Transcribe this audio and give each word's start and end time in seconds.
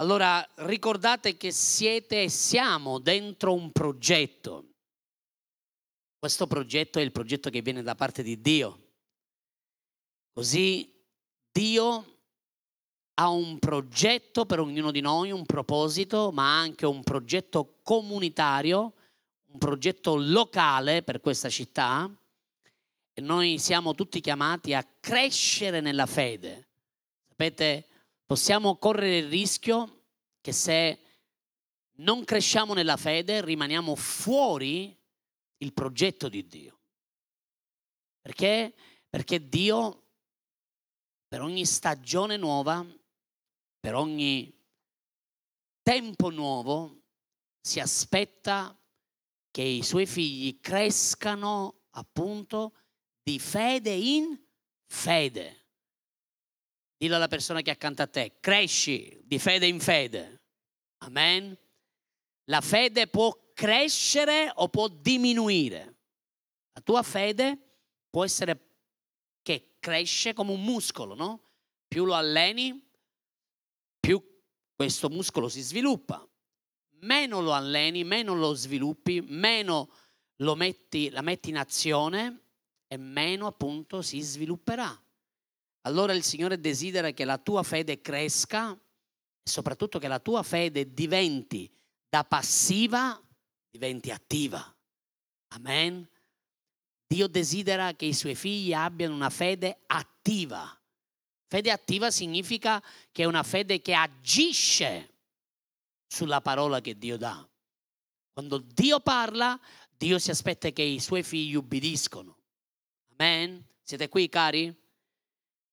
Allora 0.00 0.46
ricordate 0.56 1.36
che 1.36 1.50
siete 1.50 2.22
e 2.22 2.28
siamo 2.28 3.00
dentro 3.00 3.52
un 3.52 3.72
progetto. 3.72 4.64
Questo 6.16 6.46
progetto 6.46 7.00
è 7.00 7.02
il 7.02 7.10
progetto 7.10 7.50
che 7.50 7.62
viene 7.62 7.82
da 7.82 7.96
parte 7.96 8.22
di 8.22 8.40
Dio. 8.40 8.86
Così 10.32 10.88
Dio 11.50 12.16
ha 13.14 13.28
un 13.28 13.58
progetto 13.58 14.46
per 14.46 14.60
ognuno 14.60 14.92
di 14.92 15.00
noi, 15.00 15.32
un 15.32 15.44
proposito, 15.44 16.30
ma 16.30 16.60
anche 16.60 16.86
un 16.86 17.02
progetto 17.02 17.80
comunitario, 17.82 18.92
un 19.46 19.58
progetto 19.58 20.14
locale 20.14 21.02
per 21.02 21.20
questa 21.20 21.48
città. 21.48 22.08
E 23.12 23.20
noi 23.20 23.58
siamo 23.58 23.96
tutti 23.96 24.20
chiamati 24.20 24.74
a 24.74 24.86
crescere 25.00 25.80
nella 25.80 26.06
fede. 26.06 26.68
Sapete, 27.26 27.86
possiamo 28.28 28.76
correre 28.76 29.16
il 29.16 29.28
rischio 29.30 30.04
che 30.42 30.52
se 30.52 31.00
non 32.00 32.24
cresciamo 32.24 32.74
nella 32.74 32.98
fede 32.98 33.42
rimaniamo 33.42 33.96
fuori 33.96 34.94
il 35.56 35.72
progetto 35.72 36.28
di 36.28 36.46
Dio. 36.46 36.78
Perché? 38.20 38.74
Perché 39.08 39.48
Dio 39.48 40.08
per 41.26 41.40
ogni 41.40 41.64
stagione 41.64 42.36
nuova 42.36 42.86
per 43.80 43.94
ogni 43.94 44.54
tempo 45.82 46.28
nuovo 46.28 47.04
si 47.62 47.80
aspetta 47.80 48.78
che 49.50 49.62
i 49.62 49.82
suoi 49.82 50.04
figli 50.04 50.60
crescano 50.60 51.84
appunto 51.92 52.74
di 53.22 53.38
fede 53.38 53.92
in 53.92 54.38
fede. 54.84 55.67
Dillo 56.98 57.14
alla 57.14 57.28
persona 57.28 57.62
che 57.62 57.70
è 57.70 57.74
accanto 57.74 58.02
a 58.02 58.08
te, 58.08 58.38
cresci 58.40 59.20
di 59.22 59.38
fede 59.38 59.66
in 59.66 59.78
fede. 59.78 60.42
Amen. 60.98 61.56
La 62.46 62.60
fede 62.60 63.06
può 63.06 63.52
crescere 63.54 64.50
o 64.52 64.68
può 64.68 64.88
diminuire. 64.88 65.96
La 66.72 66.80
tua 66.80 67.04
fede 67.04 67.56
può 68.10 68.24
essere 68.24 68.66
che 69.42 69.76
cresce 69.78 70.32
come 70.32 70.50
un 70.50 70.64
muscolo, 70.64 71.14
no? 71.14 71.42
Più 71.86 72.04
lo 72.04 72.14
alleni, 72.14 72.84
più 74.00 74.20
questo 74.74 75.08
muscolo 75.08 75.48
si 75.48 75.60
sviluppa. 75.60 76.28
Meno 77.00 77.40
lo 77.40 77.52
alleni, 77.52 78.02
meno 78.02 78.34
lo 78.34 78.54
sviluppi, 78.54 79.20
meno 79.20 79.88
lo 80.38 80.56
metti, 80.56 81.10
la 81.10 81.22
metti 81.22 81.50
in 81.50 81.58
azione 81.58 82.40
e 82.88 82.96
meno 82.96 83.46
appunto 83.46 84.02
si 84.02 84.20
svilupperà. 84.20 85.00
Allora 85.82 86.12
il 86.12 86.22
Signore 86.22 86.60
desidera 86.60 87.12
che 87.12 87.24
la 87.24 87.38
tua 87.38 87.62
fede 87.62 88.00
cresca 88.00 88.72
e 88.72 89.48
soprattutto 89.48 89.98
che 89.98 90.08
la 90.08 90.18
tua 90.18 90.42
fede 90.42 90.92
diventi 90.92 91.70
da 92.08 92.24
passiva, 92.24 93.20
diventi 93.70 94.10
attiva. 94.10 94.74
Amen. 95.48 96.08
Dio 97.06 97.26
desidera 97.26 97.94
che 97.94 98.04
i 98.04 98.14
suoi 98.14 98.34
figli 98.34 98.72
abbiano 98.72 99.14
una 99.14 99.30
fede 99.30 99.78
attiva. 99.86 100.78
Fede 101.46 101.70
attiva 101.70 102.10
significa 102.10 102.82
che 103.10 103.22
è 103.22 103.26
una 103.26 103.42
fede 103.42 103.80
che 103.80 103.94
agisce 103.94 105.14
sulla 106.06 106.42
parola 106.42 106.80
che 106.80 106.98
Dio 106.98 107.16
dà. 107.16 107.48
Quando 108.32 108.58
Dio 108.58 109.00
parla, 109.00 109.58
Dio 109.96 110.18
si 110.18 110.30
aspetta 110.30 110.70
che 110.70 110.82
i 110.82 111.00
suoi 111.00 111.22
figli 111.22 111.54
ubbidiscono. 111.54 112.36
Amen? 113.16 113.64
Siete 113.82 114.08
qui, 114.08 114.28
cari? 114.28 114.74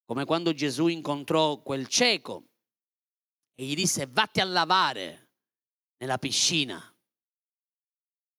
Come 0.06 0.24
quando 0.24 0.52
Gesù 0.52 0.86
incontrò 0.86 1.60
quel 1.62 1.88
cieco 1.88 2.50
e 3.56 3.64
gli 3.64 3.74
disse 3.74 4.06
vatti 4.06 4.40
a 4.40 4.44
lavare 4.44 5.30
nella 5.98 6.16
piscina, 6.16 6.80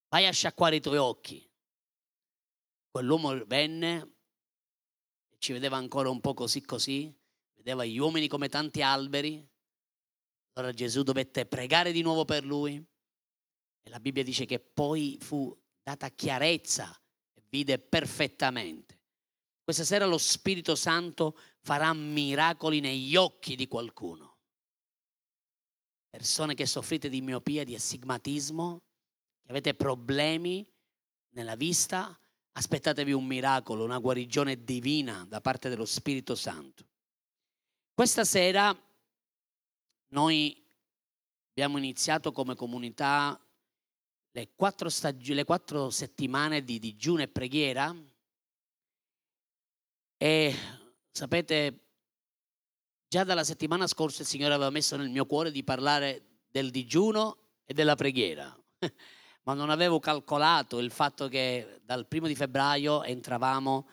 vai 0.07 0.25
a 0.25 0.31
sciacquare 0.31 0.77
i 0.77 0.81
tuoi 0.81 0.95
occhi. 0.95 1.45
Quell'uomo 2.89 3.45
venne, 3.45 4.15
ci 5.39 5.51
vedeva 5.51 5.75
ancora 5.75 6.09
un 6.09 6.21
po' 6.21 6.33
così 6.33 6.61
così, 6.61 7.13
vedeva 7.55 7.83
gli 7.83 7.97
uomini 7.97 8.29
come 8.29 8.47
tanti 8.47 8.81
alberi. 8.81 9.45
Allora 10.53 10.71
Gesù 10.71 11.03
dovette 11.03 11.45
pregare 11.45 11.91
di 11.91 12.01
nuovo 12.01 12.23
per 12.23 12.45
lui 12.45 12.75
e 12.75 13.89
la 13.89 13.99
Bibbia 13.99 14.23
dice 14.23 14.45
che 14.45 14.59
poi 14.59 15.17
fu 15.19 15.55
data 15.83 16.09
chiarezza 16.09 16.97
e 17.33 17.43
vide 17.49 17.77
perfettamente. 17.77 18.96
Questa 19.67 19.83
sera 19.83 20.05
lo 20.05 20.17
Spirito 20.17 20.75
Santo 20.75 21.37
farà 21.59 21.91
miracoli 21.93 22.79
negli 22.79 23.17
occhi 23.17 23.57
di 23.57 23.67
qualcuno. 23.67 24.37
Persone 26.09 26.53
che 26.53 26.65
soffrite 26.65 27.09
di 27.09 27.19
miopia, 27.19 27.65
di 27.65 27.75
astigmatismo, 27.75 28.81
che 29.43 29.49
avete 29.49 29.73
problemi 29.73 30.65
nella 31.31 31.57
vista, 31.57 32.17
aspettatevi 32.53 33.11
un 33.11 33.25
miracolo, 33.25 33.83
una 33.83 33.97
guarigione 33.97 34.63
divina 34.63 35.25
da 35.27 35.41
parte 35.41 35.67
dello 35.67 35.83
Spirito 35.83 36.33
Santo. 36.33 36.87
Questa 37.93 38.23
sera 38.23 38.73
noi 40.13 40.65
abbiamo 41.49 41.77
iniziato 41.77 42.31
come 42.31 42.55
comunità 42.55 43.37
le 44.31 44.49
quattro, 44.55 44.87
stag- 44.87 45.27
le 45.27 45.43
quattro 45.43 45.89
settimane 45.89 46.63
di 46.63 46.79
digiuno 46.79 47.23
e 47.23 47.27
preghiera 47.27 47.93
e 50.17 50.53
sapete, 51.11 51.85
già 53.07 53.23
dalla 53.23 53.43
settimana 53.43 53.85
scorsa 53.87 54.23
il 54.23 54.27
Signore 54.27 54.55
aveva 54.55 54.71
messo 54.71 54.95
nel 54.97 55.09
mio 55.09 55.25
cuore 55.25 55.51
di 55.51 55.63
parlare 55.63 56.39
del 56.49 56.71
digiuno 56.71 57.37
e 57.63 57.73
della 57.73 57.95
preghiera, 57.95 58.57
ma 59.43 59.53
non 59.53 59.69
avevo 59.69 59.99
calcolato 59.99 60.79
il 60.79 60.91
fatto 60.91 61.27
che 61.27 61.81
dal 61.83 62.07
primo 62.07 62.27
di 62.27 62.35
febbraio 62.35 63.03
entravamo 63.03 63.87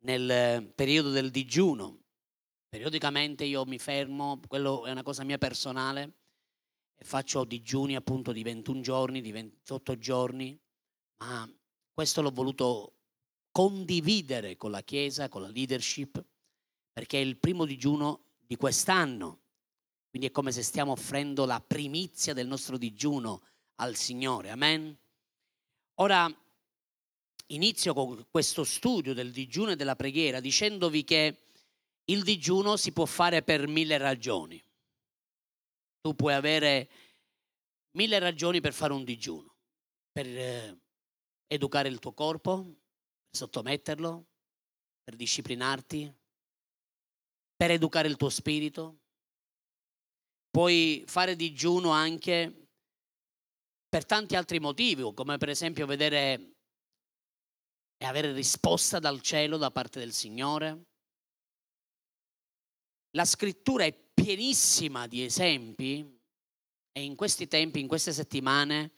nel 0.00 0.70
periodo 0.74 1.10
del 1.10 1.30
digiuno. 1.30 1.98
Periodicamente 2.68 3.44
io 3.44 3.64
mi 3.64 3.78
fermo, 3.78 4.38
quello 4.46 4.84
è 4.84 4.90
una 4.90 5.02
cosa 5.02 5.24
mia 5.24 5.38
personale, 5.38 6.18
e 6.94 7.04
faccio 7.04 7.44
digiuni 7.44 7.96
appunto 7.96 8.30
di 8.30 8.42
21 8.42 8.80
giorni, 8.82 9.20
di 9.22 9.32
28 9.32 9.98
giorni, 9.98 10.60
ma 11.16 11.50
questo 11.92 12.20
l'ho 12.20 12.30
voluto 12.30 12.99
condividere 13.50 14.56
con 14.56 14.70
la 14.70 14.82
Chiesa, 14.82 15.28
con 15.28 15.42
la 15.42 15.48
leadership, 15.48 16.22
perché 16.92 17.18
è 17.18 17.24
il 17.24 17.36
primo 17.36 17.64
digiuno 17.64 18.24
di 18.38 18.56
quest'anno. 18.56 19.38
Quindi 20.10 20.28
è 20.28 20.32
come 20.32 20.52
se 20.52 20.62
stiamo 20.62 20.92
offrendo 20.92 21.44
la 21.44 21.60
primizia 21.60 22.34
del 22.34 22.46
nostro 22.46 22.76
digiuno 22.76 23.42
al 23.76 23.94
Signore. 23.96 24.50
Amen. 24.50 24.96
Ora 26.00 26.32
inizio 27.46 27.94
con 27.94 28.26
questo 28.30 28.64
studio 28.64 29.14
del 29.14 29.30
digiuno 29.30 29.72
e 29.72 29.76
della 29.76 29.96
preghiera 29.96 30.40
dicendovi 30.40 31.04
che 31.04 31.42
il 32.06 32.22
digiuno 32.22 32.76
si 32.76 32.92
può 32.92 33.06
fare 33.06 33.42
per 33.42 33.68
mille 33.68 33.98
ragioni. 33.98 34.62
Tu 36.00 36.14
puoi 36.14 36.34
avere 36.34 36.88
mille 37.92 38.18
ragioni 38.18 38.60
per 38.60 38.72
fare 38.72 38.92
un 38.92 39.04
digiuno, 39.04 39.54
per 40.10 40.26
eh, 40.26 40.78
educare 41.46 41.88
il 41.88 41.98
tuo 41.98 42.12
corpo, 42.12 42.79
sottometterlo, 43.30 44.26
per 45.02 45.16
disciplinarti, 45.16 46.12
per 47.56 47.70
educare 47.70 48.08
il 48.08 48.16
tuo 48.16 48.28
spirito. 48.28 48.98
Puoi 50.50 51.04
fare 51.06 51.36
digiuno 51.36 51.90
anche 51.90 52.68
per 53.88 54.04
tanti 54.04 54.36
altri 54.36 54.58
motivi, 54.60 55.02
come 55.14 55.38
per 55.38 55.48
esempio 55.48 55.86
vedere 55.86 56.54
e 57.96 58.06
avere 58.06 58.32
risposta 58.32 58.98
dal 58.98 59.20
cielo 59.20 59.56
da 59.58 59.70
parte 59.70 59.98
del 59.98 60.12
Signore 60.12 60.90
la 63.12 63.24
scrittura 63.24 63.84
è 63.84 63.92
pienissima 63.92 65.06
di 65.06 65.24
esempi 65.24 66.18
e 66.92 67.02
in 67.02 67.16
questi 67.16 67.48
tempi, 67.48 67.80
in 67.80 67.88
queste 67.88 68.12
settimane, 68.12 68.92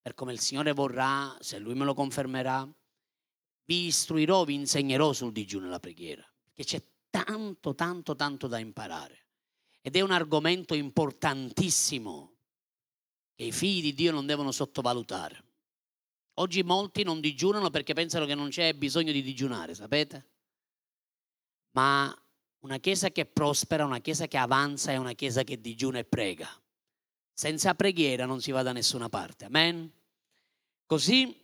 per 0.00 0.14
come 0.14 0.32
il 0.32 0.40
Signore 0.40 0.72
vorrà, 0.72 1.36
se 1.40 1.58
Lui 1.58 1.74
me 1.74 1.84
lo 1.84 1.94
confermerà, 1.94 2.68
vi 3.64 3.86
istruirò, 3.86 4.44
vi 4.44 4.54
insegnerò 4.54 5.12
sul 5.12 5.32
digiuno 5.32 5.66
e 5.66 5.70
la 5.70 5.80
preghiera, 5.80 6.26
perché 6.42 6.64
c'è 6.64 6.82
tanto, 7.10 7.74
tanto, 7.74 8.14
tanto 8.14 8.46
da 8.46 8.58
imparare. 8.58 9.26
Ed 9.80 9.96
è 9.96 10.00
un 10.00 10.10
argomento 10.10 10.74
importantissimo 10.74 12.32
che 13.34 13.44
i 13.44 13.52
figli 13.52 13.82
di 13.82 13.94
Dio 13.94 14.12
non 14.12 14.26
devono 14.26 14.50
sottovalutare. 14.50 15.42
Oggi 16.34 16.62
molti 16.62 17.02
non 17.04 17.20
digiunano 17.20 17.70
perché 17.70 17.94
pensano 17.94 18.26
che 18.26 18.34
non 18.34 18.48
c'è 18.48 18.74
bisogno 18.74 19.12
di 19.12 19.22
digiunare, 19.22 19.74
sapete? 19.74 20.30
Ma 21.72 22.16
una 22.60 22.78
chiesa 22.78 23.10
che 23.10 23.26
prospera, 23.26 23.84
una 23.84 24.00
chiesa 24.00 24.26
che 24.26 24.36
avanza 24.36 24.90
è 24.90 24.96
una 24.96 25.12
chiesa 25.12 25.44
che 25.44 25.60
digiuna 25.60 25.98
e 25.98 26.04
prega. 26.04 26.48
Senza 27.32 27.74
preghiera 27.74 28.26
non 28.26 28.40
si 28.40 28.50
va 28.50 28.62
da 28.62 28.72
nessuna 28.72 29.08
parte. 29.08 29.44
Amen. 29.44 29.92
Così 30.86 31.43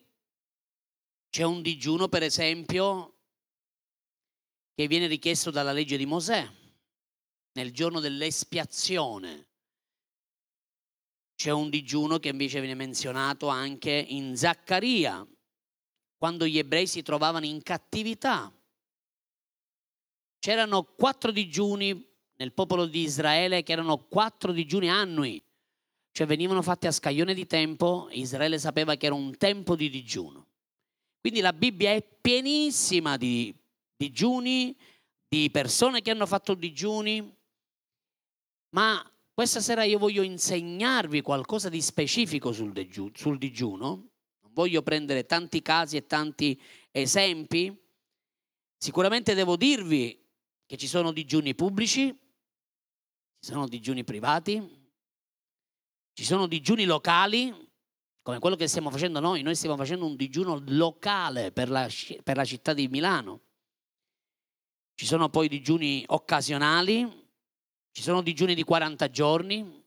c'è 1.30 1.44
un 1.44 1.62
digiuno, 1.62 2.08
per 2.08 2.24
esempio, 2.24 3.18
che 4.74 4.88
viene 4.88 5.06
richiesto 5.06 5.50
dalla 5.50 5.72
legge 5.72 5.96
di 5.96 6.06
Mosè 6.06 6.48
nel 7.52 7.72
giorno 7.72 8.00
dell'espiazione. 8.00 9.46
C'è 11.36 11.50
un 11.50 11.70
digiuno 11.70 12.18
che 12.18 12.28
invece 12.28 12.58
viene 12.58 12.74
menzionato 12.74 13.48
anche 13.48 13.90
in 13.90 14.36
Zaccaria, 14.36 15.26
quando 16.18 16.46
gli 16.46 16.58
ebrei 16.58 16.86
si 16.86 17.02
trovavano 17.02 17.46
in 17.46 17.62
cattività. 17.62 18.52
C'erano 20.38 20.82
quattro 20.82 21.30
digiuni 21.30 22.08
nel 22.36 22.52
popolo 22.52 22.86
di 22.86 23.02
Israele 23.02 23.62
che 23.62 23.72
erano 23.72 24.06
quattro 24.06 24.52
digiuni 24.52 24.90
annui, 24.90 25.42
cioè 26.10 26.26
venivano 26.26 26.60
fatti 26.60 26.86
a 26.86 26.92
scaglione 26.92 27.34
di 27.34 27.46
tempo, 27.46 28.08
Israele 28.10 28.58
sapeva 28.58 28.96
che 28.96 29.06
era 29.06 29.14
un 29.14 29.36
tempo 29.36 29.76
di 29.76 29.88
digiuno. 29.88 30.49
Quindi 31.20 31.40
la 31.40 31.52
Bibbia 31.52 31.92
è 31.92 32.02
pienissima 32.02 33.16
di 33.16 33.54
digiuni, 33.94 34.74
di 35.28 35.50
persone 35.50 36.00
che 36.00 36.10
hanno 36.10 36.26
fatto 36.26 36.54
digiuni, 36.54 37.36
ma 38.70 39.04
questa 39.32 39.60
sera 39.60 39.84
io 39.84 39.98
voglio 39.98 40.22
insegnarvi 40.22 41.20
qualcosa 41.20 41.68
di 41.68 41.80
specifico 41.82 42.52
sul, 42.52 42.72
digiuno, 42.72 43.12
sul 43.14 43.38
digiuno. 43.38 43.86
Non 44.40 44.52
voglio 44.52 44.82
prendere 44.82 45.26
tanti 45.26 45.60
casi 45.62 45.96
e 45.96 46.06
tanti 46.06 46.60
esempi. 46.90 47.74
Sicuramente 48.78 49.34
devo 49.34 49.56
dirvi 49.56 50.18
che 50.66 50.76
ci 50.76 50.86
sono 50.86 51.12
digiuni 51.12 51.54
pubblici, 51.54 52.06
ci 52.08 53.50
sono 53.50 53.68
digiuni 53.68 54.04
privati, 54.04 54.78
ci 56.12 56.24
sono 56.24 56.46
digiuni 56.46 56.84
locali, 56.84 57.69
come 58.30 58.38
quello 58.38 58.56
che 58.56 58.68
stiamo 58.68 58.90
facendo 58.90 59.18
noi. 59.18 59.42
Noi 59.42 59.56
stiamo 59.56 59.76
facendo 59.76 60.06
un 60.06 60.14
digiuno 60.14 60.62
locale 60.68 61.50
per 61.50 61.68
la, 61.68 61.88
per 62.22 62.36
la 62.36 62.44
città 62.44 62.72
di 62.72 62.86
Milano. 62.86 63.40
Ci 64.94 65.04
sono 65.04 65.28
poi 65.30 65.48
digiuni 65.48 66.04
occasionali, 66.06 67.28
ci 67.90 68.02
sono 68.02 68.22
digiuni 68.22 68.54
di 68.54 68.62
40 68.62 69.10
giorni, 69.10 69.84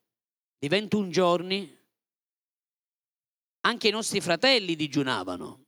di 0.59 0.67
21 0.67 1.09
giorni. 1.09 1.77
Anche 3.61 3.87
i 3.87 3.91
nostri 3.91 4.19
fratelli 4.19 4.75
digiunavano, 4.75 5.63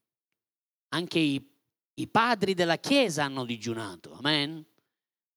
anche 0.89 1.19
i, 1.19 1.55
i 1.93 2.07
padri 2.07 2.53
della 2.53 2.77
Chiesa 2.77 3.23
hanno 3.23 3.45
digiunato. 3.45 4.13
Amen 4.13 4.65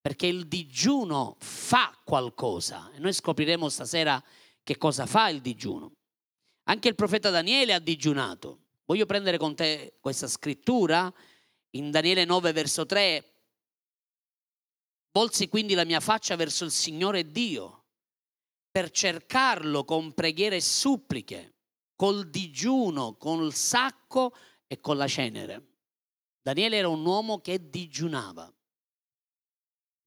perché 0.01 0.27
il 0.27 0.47
digiuno 0.47 1.37
fa 1.41 1.95
qualcosa 2.03 2.91
e 2.93 2.99
noi 2.99 3.13
scopriremo 3.13 3.69
stasera 3.69 4.23
che 4.63 4.79
cosa 4.79 5.05
fa 5.05 5.29
il 5.29 5.43
digiuno. 5.43 5.98
Anche 6.69 6.89
il 6.89 6.95
profeta 6.95 7.31
Daniele 7.31 7.73
ha 7.73 7.79
digiunato. 7.79 8.67
Voglio 8.85 9.07
prendere 9.07 9.39
con 9.39 9.55
te 9.55 9.95
questa 10.01 10.27
scrittura 10.27 11.13
in 11.71 11.91
Daniele 11.91 12.27
9 12.27 12.53
verso 12.53 12.85
3. 12.85 13.33
Volsi 15.13 15.49
quindi 15.49 15.73
la 15.73 15.87
mia 15.87 16.01
faccia 16.01 16.37
verso 16.37 16.65
il 16.65 16.71
Signore 16.71 17.31
Dio 17.31 17.85
per 18.71 18.91
cercarlo 18.91 19.85
con 19.85 20.13
preghiere 20.13 20.57
e 20.57 20.61
suppliche, 20.61 21.55
col 21.97 22.29
digiuno, 22.29 23.17
col 23.17 23.55
sacco 23.55 24.35
e 24.67 24.79
con 24.79 24.99
la 24.99 25.09
cenere. 25.09 25.77
Daniele 26.43 26.77
era 26.77 26.89
un 26.89 27.05
uomo 27.05 27.41
che 27.41 27.71
digiunava. 27.71 28.45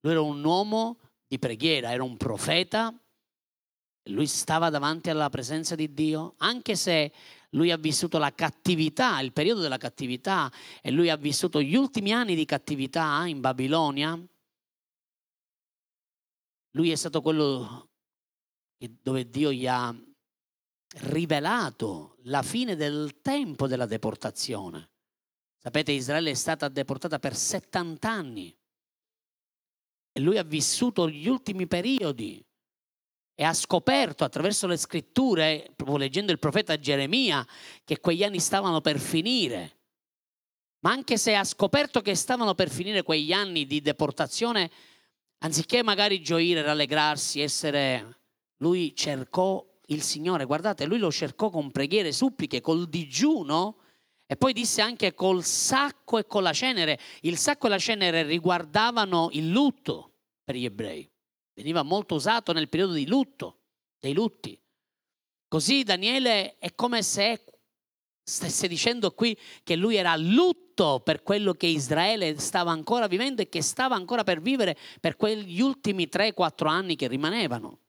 Lui 0.02 0.12
era 0.12 0.22
un 0.22 0.44
uomo 0.44 1.00
di 1.26 1.40
preghiera, 1.40 1.92
era 1.92 2.04
un 2.04 2.18
profeta. 2.18 2.96
Lui 4.06 4.26
stava 4.26 4.70
davanti 4.70 5.10
alla 5.10 5.30
presenza 5.30 5.76
di 5.76 5.94
Dio, 5.94 6.34
anche 6.38 6.76
se 6.76 7.12
lui 7.52 7.72
ha 7.72 7.78
vissuto 7.78 8.18
la 8.18 8.34
cattività, 8.34 9.20
il 9.20 9.32
periodo 9.32 9.62
della 9.62 9.78
cattività, 9.78 10.52
e 10.82 10.90
lui 10.90 11.10
ha 11.10 11.18
vissuto 11.18 11.62
gli 11.62 11.76
ultimi 11.76 12.12
anni 12.12 12.34
di 12.34 12.46
cattività 12.46 13.26
in 13.28 13.42
Babilonia. 13.42 14.20
Lui 16.72 16.90
è 16.90 16.96
stato 16.96 17.22
quello 17.22 17.90
dove 19.02 19.30
Dio 19.30 19.52
gli 19.52 19.68
ha 19.68 19.96
rivelato 20.94 22.18
la 22.24 22.42
fine 22.42 22.76
del 22.76 23.22
tempo 23.22 23.68
della 23.68 23.86
deportazione. 23.86 24.90
Sapete, 25.58 25.92
Israele 25.92 26.32
è 26.32 26.36
stata 26.36 26.70
deportata 26.70 27.20
per 27.20 27.36
70 27.36 28.10
anni. 28.10 28.58
E 30.14 30.20
lui 30.20 30.38
ha 30.38 30.44
vissuto 30.44 31.08
gli 31.08 31.28
ultimi 31.28 31.68
periodi 31.68 32.44
e 33.36 33.44
ha 33.44 33.54
scoperto 33.54 34.24
attraverso 34.24 34.68
le 34.68 34.78
scritture, 34.78 35.72
proprio 35.76 35.98
leggendo 35.98 36.32
il 36.32 36.40
profeta 36.40 36.80
Geremia, 36.80 37.46
che 37.84 38.00
quegli 38.00 38.24
anni 38.24 38.40
stavano 38.40 38.82
per 38.82 39.00
finire. 39.00 39.78
Ma 40.80 40.92
anche 40.92 41.18
se 41.18 41.36
ha 41.36 41.44
scoperto 41.44 42.02
che 42.02 42.16
stavano 42.16 42.56
per 42.56 42.70
finire 42.70 43.04
quegli 43.04 43.32
anni 43.32 43.66
di 43.66 43.82
deportazione, 43.82 44.70
anziché 45.40 45.84
magari 45.84 46.22
gioire, 46.22 46.62
rallegrarsi, 46.62 47.42
essere... 47.42 48.18
Lui 48.62 48.96
cercò 48.96 49.66
il 49.88 50.04
Signore, 50.04 50.46
guardate, 50.46 50.86
lui 50.86 51.00
lo 51.00 51.12
cercò 51.12 51.50
con 51.50 51.72
preghiere, 51.72 52.12
suppliche, 52.12 52.62
col 52.62 52.88
digiuno 52.88 53.78
e 54.28 54.38
poi 54.38 54.54
disse 54.54 54.82
anche 54.82 55.14
col 55.14 55.44
sacco 55.44 56.18
e 56.18 56.26
con 56.26 56.44
la 56.44 56.54
cenere. 56.54 56.98
Il 57.22 57.38
sacco 57.38 57.66
e 57.66 57.70
la 57.70 57.78
cenere 57.78 58.24
riguardavano 58.24 59.30
il 59.34 59.50
lutto 59.50 60.14
per 60.44 60.56
gli 60.56 60.66
ebrei. 60.66 61.11
Veniva 61.54 61.84
molto 61.84 62.16
usato 62.16 62.54
nel 62.54 62.70
periodo 62.70 62.94
di 62.94 63.08
lutto, 63.08 63.60
dei 64.00 64.14
lutti. 64.14 64.60
Così 65.48 65.84
Daniele 65.84 66.58
è 66.58 66.74
come 66.76 67.04
se 67.04 67.44
stesse 68.24 68.68
dicendo 68.68 69.12
qui 69.12 69.38
che 69.64 69.76
lui 69.76 69.96
era 69.96 70.12
a 70.12 70.16
lutto 70.18 71.02
per 71.02 71.24
quello 71.24 71.54
che 71.54 71.66
Israele 71.66 72.40
stava 72.40 72.72
ancora 72.72 73.08
vivendo 73.08 73.42
e 73.42 73.50
che 73.50 73.62
stava 73.62 73.96
ancora 73.96 74.24
per 74.24 74.42
vivere 74.42 74.78
per 75.00 75.18
quegli 75.18 75.60
ultimi 75.60 76.08
3-4 76.10 76.68
anni 76.68 76.96
che 76.96 77.08
rimanevano. 77.08 77.80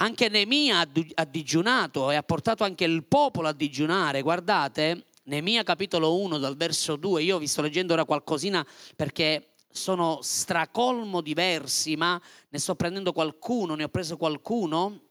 Anche 0.00 0.28
Nemia 0.28 0.88
ha 1.14 1.24
digiunato 1.24 2.10
e 2.10 2.14
ha 2.14 2.22
portato 2.22 2.64
anche 2.64 2.84
il 2.84 3.04
popolo 3.04 3.48
a 3.48 3.52
digiunare. 3.52 4.22
Guardate, 4.22 5.06
Nemia 5.24 5.64
capitolo 5.64 6.16
1 6.20 6.38
dal 6.38 6.56
verso 6.56 6.96
2, 6.96 7.22
io 7.22 7.38
vi 7.38 7.48
sto 7.48 7.62
leggendo 7.62 7.92
ora 7.92 8.04
qualcosina 8.04 8.66
perché 8.96 9.56
sono 9.70 10.20
stracolmo 10.22 11.20
di 11.20 11.34
versi, 11.34 11.96
ma 11.96 12.20
ne 12.48 12.58
sto 12.58 12.74
prendendo 12.74 13.12
qualcuno, 13.12 13.74
ne 13.74 13.84
ho 13.84 13.88
preso 13.88 14.16
qualcuno. 14.16 15.02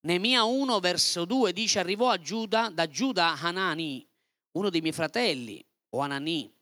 Nemia 0.00 0.44
1 0.44 0.80
verso 0.80 1.24
2 1.24 1.52
dice 1.52 1.78
arrivò 1.78 2.10
a 2.10 2.18
Giuda, 2.18 2.70
da 2.70 2.88
Giuda 2.88 3.38
Hanani, 3.40 4.06
uno 4.52 4.70
dei 4.70 4.80
miei 4.80 4.92
fratelli, 4.92 5.64
o 5.90 6.00
Anani, 6.00 6.52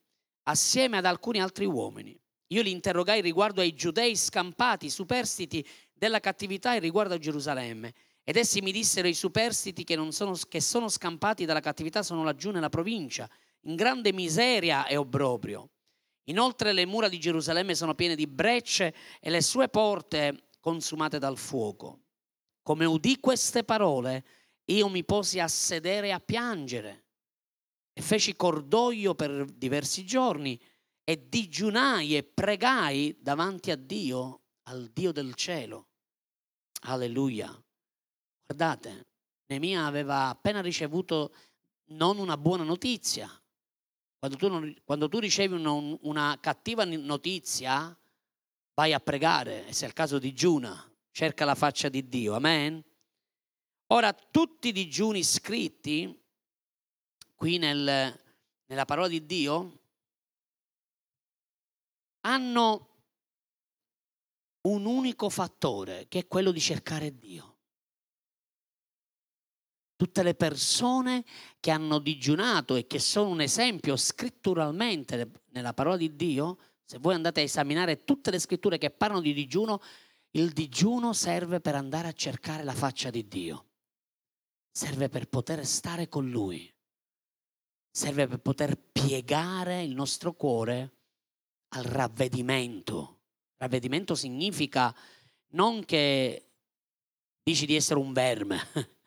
assieme 0.45 0.99
ad 0.99 1.07
alcuni 1.07 1.41
altri 1.41 1.65
uomini. 1.65 2.19
Io 2.49 2.63
li 2.63 2.71
interrogai 2.71 3.21
riguardo 3.21 3.61
ai 3.61 3.75
giudei 3.75 4.17
scampati, 4.17 4.91
superstiti 4.91 5.67
della 5.93 6.21
cattività 6.21 6.75
e 6.75 6.81
riguardo 6.81 7.15
a 7.15 7.19
Gerusalemme. 7.19 7.95
Ed 8.25 8.37
essi 8.37 8.61
mi 8.61 8.73
dissero 8.73 9.09
i 9.09 9.15
superstiti 9.15 9.85
che, 9.85 9.97
sono, 10.11 10.37
che 10.49 10.61
sono 10.61 10.89
scampati 10.89 11.45
dalla 11.45 11.61
cattività 11.61 12.03
sono 12.03 12.25
laggiù 12.25 12.51
nella 12.51 12.69
provincia, 12.69 13.29
in 13.63 13.77
grande 13.77 14.13
miseria 14.13 14.87
e 14.87 14.97
obbrobrio. 14.97 15.71
Inoltre 16.31 16.73
le 16.73 16.87
mura 16.87 17.09
di 17.09 17.19
Gerusalemme 17.19 17.75
sono 17.75 17.97
piene 17.97 18.15
di 18.15 18.29
brecce 18.29 18.95
e 19.21 19.31
le 19.31 19.43
sue 19.43 19.69
porte 19.69 20.51
consumate 20.61 21.19
dal 21.19 21.37
fuoco. 21.37 22.05
Come 22.63 22.85
udì 22.85 23.19
queste 23.19 23.65
parole, 23.65 24.25
io 24.67 24.89
mi 24.89 25.05
posi 25.05 25.41
a 25.41 25.49
sedere 25.49 26.13
a 26.13 26.21
piangere 26.21 27.07
e 27.93 28.01
feci 28.01 28.37
cordoglio 28.37 29.17
per 29.17 29.45
diversi 29.45 30.07
giorni 30.07 30.59
e 31.03 31.29
digiunai 31.29 32.17
e 32.17 32.23
pregai 32.23 33.17
davanti 33.21 33.73
a 33.73 33.77
Dio, 33.77 34.43
al 34.65 34.87
Dio 34.87 35.11
del 35.11 35.35
cielo. 35.35 35.89
Alleluia. 36.83 37.51
Guardate, 38.47 39.07
Nemia 39.47 39.85
aveva 39.85 40.29
appena 40.29 40.61
ricevuto 40.61 41.35
non 41.87 42.19
una 42.19 42.37
buona 42.37 42.63
notizia. 42.63 43.29
Quando 44.21 44.37
tu, 44.37 44.49
non, 44.49 44.77
quando 44.85 45.09
tu 45.09 45.19
ricevi 45.19 45.55
una, 45.55 45.97
una, 46.03 46.39
cattiva 46.39 46.85
notizia, 46.85 47.99
vai 48.75 48.93
a 48.93 49.01
pregare, 49.01 49.67
e 49.67 49.73
se 49.73 49.87
è 49.87 49.89
il 49.89 49.95
caso 49.95 50.19
digiuna, 50.19 50.93
cerca 51.11 51.47
la 51.47 51.55
faccia 51.55 51.89
di 51.89 52.07
Dio. 52.07 52.35
Amen. 52.35 52.85
Ora, 53.87 54.13
tutti 54.13 54.69
i 54.69 54.73
digiuni 54.73 55.23
scritti 55.25 56.15
qui 57.35 57.57
nel, 57.57 58.21
nella 58.67 58.85
parola 58.85 59.09
di 59.09 59.25
Dio 59.25 59.81
hanno 62.21 62.89
un 64.69 64.85
unico 64.85 65.31
fattore, 65.31 66.09
che 66.09 66.19
è 66.19 66.27
quello 66.27 66.51
di 66.51 66.61
cercare 66.61 67.19
Dio. 67.19 67.50
Tutte 70.01 70.23
le 70.23 70.35
persone 70.35 71.25
che 71.61 71.71
hanno 71.71 71.99
digiunato 71.99 72.77
e 72.77 72.87
che 72.87 72.99
sono 72.99 73.29
un 73.29 73.43
esempio 73.43 73.97
scritturalmente 73.97 75.31
nella 75.51 75.75
parola 75.75 75.99
di 75.99 76.17
Dio, 76.17 76.59
se 76.85 76.99
voi 76.99 77.15
andate 77.15 77.41
a 77.41 77.45
esaminare 77.45 78.05
tutte 78.05 78.31
le 78.31 78.39
scritture 78.39 78.79
che 78.79 78.91
parlano 78.91 79.21
di 79.21 79.35
digiuno, 79.35 79.83
il 80.31 80.53
digiuno 80.53 81.13
serve 81.13 81.61
per 81.61 81.75
andare 81.75 82.09
a 82.09 82.13
cercare 82.13 82.65
la 82.65 82.73
faccia 82.73 83.11
di 83.11 83.29
Dio. 83.29 83.67
Serve 84.71 85.11
per 85.11 85.29
poter 85.29 85.67
stare 85.67 86.09
con 86.09 86.31
Lui. 86.31 86.73
Serve 87.91 88.27
per 88.27 88.39
poter 88.39 88.79
piegare 88.79 89.83
il 89.83 89.95
nostro 89.95 90.33
cuore 90.33 90.95
al 91.75 91.85
ravvedimento 91.85 93.19
Ravvedimento 93.61 94.15
significa 94.15 94.95
non 95.49 95.85
che 95.85 96.47
dici 97.43 97.67
di 97.67 97.77
essere 97.77 98.01
un 98.01 98.15
verme 98.15 98.59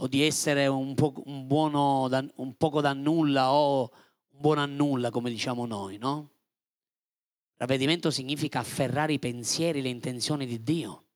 o 0.00 0.06
di 0.06 0.22
essere 0.22 0.66
un, 0.66 0.94
po- 0.94 1.22
un, 1.26 1.46
buono 1.46 2.08
da, 2.08 2.24
un 2.36 2.56
poco 2.56 2.80
da 2.80 2.92
nulla 2.92 3.52
o 3.52 3.90
un 4.30 4.40
buono 4.40 4.60
a 4.60 4.66
nulla, 4.66 5.10
come 5.10 5.30
diciamo 5.30 5.66
noi, 5.66 5.98
no? 5.98 6.34
Ravvedimento 7.56 8.10
significa 8.10 8.60
afferrare 8.60 9.14
i 9.14 9.18
pensieri, 9.18 9.82
le 9.82 9.88
intenzioni 9.88 10.46
di 10.46 10.62
Dio. 10.62 11.06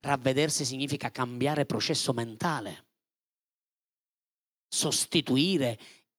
Ravvedersi 0.00 0.64
significa 0.64 1.10
cambiare 1.10 1.66
processo 1.66 2.12
mentale, 2.12 2.86
sostituire 4.68 5.78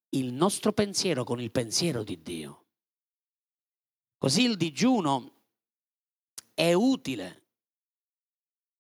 il 0.10 0.34
nostro 0.34 0.74
pensiero 0.74 1.24
con 1.24 1.40
il 1.40 1.52
pensiero 1.52 2.04
di 2.04 2.22
Dio. 2.22 2.66
Così 4.18 4.44
il 4.44 4.58
digiuno 4.58 5.36
è 6.54 6.74
utile 6.74 7.47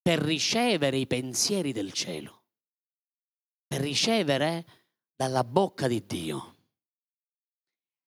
per 0.07 0.19
ricevere 0.19 0.95
i 0.95 1.05
pensieri 1.05 1.73
del 1.73 1.91
cielo, 1.91 2.43
per 3.67 3.81
ricevere 3.81 4.65
dalla 5.13 5.43
bocca 5.43 5.85
di 5.89 6.05
Dio. 6.05 6.55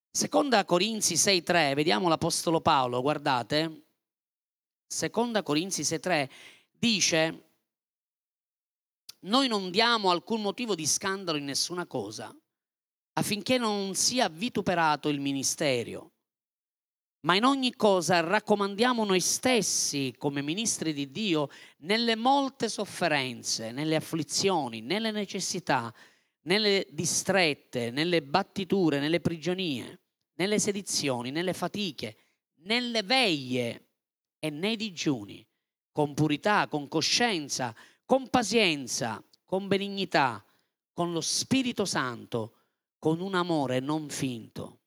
Seconda 0.09 0.65
Corinzi 0.65 1.13
6.3, 1.13 1.75
vediamo 1.75 2.09
l'Apostolo 2.09 2.59
Paolo, 2.59 3.03
guardate. 3.03 3.89
Seconda 4.87 5.43
Corinzi 5.43 5.83
6.3 5.83 6.29
dice, 6.71 7.51
noi 9.25 9.47
non 9.47 9.69
diamo 9.69 10.09
alcun 10.09 10.41
motivo 10.41 10.73
di 10.73 10.87
scandalo 10.87 11.37
in 11.37 11.45
nessuna 11.45 11.85
cosa, 11.85 12.35
affinché 13.13 13.59
non 13.59 13.93
sia 13.93 14.27
vituperato 14.27 15.07
il 15.07 15.19
ministero, 15.19 16.13
ma 17.21 17.35
in 17.35 17.43
ogni 17.43 17.75
cosa 17.75 18.19
raccomandiamo 18.21 19.03
noi 19.05 19.19
stessi 19.19 20.13
come 20.17 20.41
ministri 20.41 20.93
di 20.93 21.11
Dio 21.11 21.49
nelle 21.79 22.15
molte 22.15 22.67
sofferenze, 22.67 23.71
nelle 23.71 23.95
afflizioni, 23.95 24.81
nelle 24.81 25.11
necessità, 25.11 25.93
nelle 26.43 26.87
distrette, 26.89 27.91
nelle 27.91 28.23
battiture, 28.23 28.99
nelle 28.99 29.19
prigionie, 29.19 29.99
nelle 30.35 30.57
sedizioni, 30.57 31.29
nelle 31.29 31.53
fatiche, 31.53 32.17
nelle 32.63 33.03
veglie 33.03 33.89
e 34.39 34.49
nei 34.49 34.75
digiuni, 34.75 35.45
con 35.91 36.15
purità, 36.15 36.67
con 36.67 36.87
coscienza, 36.87 37.75
con 38.03 38.29
pazienza, 38.29 39.23
con 39.45 39.67
benignità, 39.67 40.43
con 40.91 41.11
lo 41.11 41.21
Spirito 41.21 41.85
Santo, 41.85 42.55
con 42.97 43.19
un 43.19 43.35
amore 43.35 43.79
non 43.79 44.09
finto. 44.09 44.80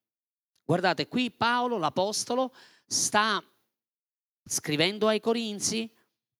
Guardate, 0.64 1.08
qui 1.08 1.30
Paolo, 1.30 1.76
l'Apostolo, 1.76 2.54
sta 2.86 3.42
scrivendo 4.46 5.08
ai 5.08 5.20
Corinzi 5.20 5.90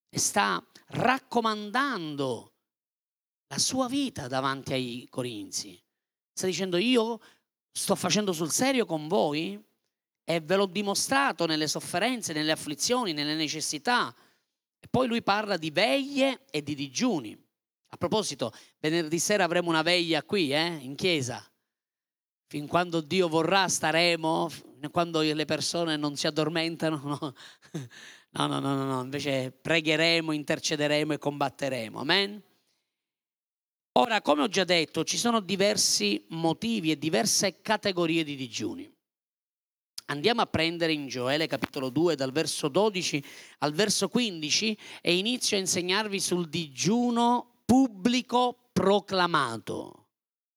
e 0.09 0.19
sta 0.19 0.65
raccomandando 0.89 2.53
la 3.49 3.59
sua 3.59 3.87
vita 3.87 4.27
davanti 4.27 4.73
ai 4.73 5.07
Corinzi. 5.11 5.81
Sta 6.33 6.47
dicendo 6.47 6.77
io 6.77 7.21
sto 7.71 7.95
facendo 7.95 8.33
sul 8.33 8.51
serio 8.51 8.87
con 8.87 9.09
voi 9.09 9.63
e 10.25 10.41
ve 10.41 10.57
l'ho 10.57 10.67
dimostrato 10.67 11.45
nelle 11.45 11.67
sofferenze, 11.67 12.33
nelle 12.33 12.53
afflizioni, 12.53 13.13
nelle 13.13 13.35
necessità. 13.35 14.15
E 14.81 14.89
poi 14.89 15.07
lui 15.07 15.23
parla 15.23 15.57
di 15.57 15.71
veglie 15.71 16.45
e 16.51 16.63
di 16.63 16.75
digiuni. 16.75 17.39
A 17.89 17.97
proposito, 17.97 18.53
venerdì 18.81 19.19
sera 19.19 19.45
avremo 19.45 19.69
una 19.69 19.83
veglia 19.83 20.23
qui, 20.23 20.53
eh, 20.53 20.79
in 20.81 20.95
chiesa. 20.95 21.47
Fin 22.55 22.69
quando 22.69 23.01
Dio 23.01 23.27
vorrà 23.27 23.67
staremo, 23.67 24.49
quando 24.93 25.23
le 25.23 25.45
persone 25.45 25.97
non 25.97 26.15
si 26.15 26.29
addormentano. 26.29 27.35
No, 28.37 28.49
no, 28.49 28.59
no, 28.59 28.75
no, 28.75 28.85
no. 28.85 29.01
invece 29.01 29.53
pregheremo, 29.53 30.33
intercederemo 30.33 31.13
e 31.13 31.19
combatteremo. 31.19 32.01
Amen. 32.01 32.43
Ora, 33.93 34.21
come 34.23 34.43
ho 34.43 34.49
già 34.49 34.65
detto, 34.65 35.05
ci 35.05 35.17
sono 35.17 35.39
diversi 35.39 36.25
motivi 36.31 36.91
e 36.91 36.99
diverse 36.99 37.61
categorie 37.61 38.25
di 38.25 38.35
digiuni. 38.35 38.93
Andiamo 40.07 40.41
a 40.41 40.47
prendere 40.47 40.93
in 40.93 41.07
Gioele 41.07 41.47
capitolo 41.47 41.91
2 41.91 42.17
dal 42.17 42.33
verso 42.33 42.67
12 42.67 43.25
al 43.59 43.73
verso 43.73 44.09
15 44.09 44.79
e 45.01 45.17
inizio 45.17 45.57
a 45.57 45.61
insegnarvi 45.61 46.19
sul 46.19 46.49
digiuno 46.49 47.61
pubblico 47.65 48.69
proclamato. 48.73 50.04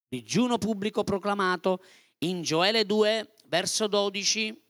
Digiuno 0.08 0.58
pubblico 0.58 1.04
proclamato 1.04 1.84
in 2.20 2.42
Gioele 2.42 2.86
2 2.86 3.34
verso 3.46 3.88
12 3.88 4.64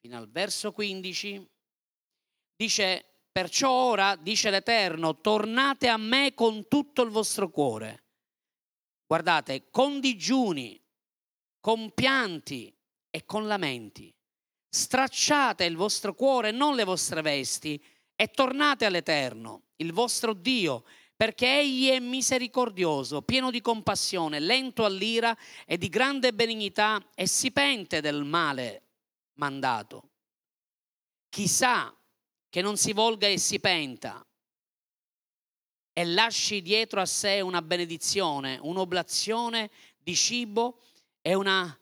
fino 0.00 0.16
al 0.16 0.30
verso 0.30 0.72
15 0.72 1.48
dice 2.56 3.14
Perciò 3.34 3.68
ora, 3.68 4.14
dice 4.14 4.48
l'Eterno, 4.48 5.20
tornate 5.20 5.88
a 5.88 5.96
me 5.96 6.34
con 6.34 6.68
tutto 6.68 7.02
il 7.02 7.10
vostro 7.10 7.50
cuore. 7.50 8.04
Guardate, 9.04 9.70
con 9.72 9.98
digiuni, 9.98 10.80
con 11.58 11.90
pianti 11.90 12.72
e 13.10 13.24
con 13.24 13.48
lamenti. 13.48 14.14
Stracciate 14.68 15.64
il 15.64 15.74
vostro 15.74 16.14
cuore, 16.14 16.52
non 16.52 16.76
le 16.76 16.84
vostre 16.84 17.22
vesti, 17.22 17.82
e 18.14 18.28
tornate 18.28 18.84
all'Eterno, 18.84 19.62
il 19.78 19.92
vostro 19.92 20.32
Dio, 20.32 20.84
perché 21.24 21.60
Egli 21.60 21.88
è 21.88 22.00
misericordioso, 22.00 23.22
pieno 23.22 23.50
di 23.50 23.62
compassione, 23.62 24.40
lento 24.40 24.84
all'ira 24.84 25.34
e 25.64 25.78
di 25.78 25.88
grande 25.88 26.34
benignità 26.34 27.02
e 27.14 27.26
si 27.26 27.50
pente 27.50 28.02
del 28.02 28.24
male 28.24 28.82
mandato. 29.36 30.10
Chissà 31.30 31.96
che 32.50 32.60
non 32.60 32.76
si 32.76 32.92
volga 32.92 33.26
e 33.26 33.38
si 33.38 33.58
penta 33.58 34.22
e 35.94 36.04
lasci 36.04 36.60
dietro 36.60 37.00
a 37.00 37.06
sé 37.06 37.40
una 37.40 37.62
benedizione, 37.62 38.58
un'oblazione 38.60 39.70
di 39.96 40.14
cibo 40.14 40.82
e 41.22 41.32
una 41.32 41.74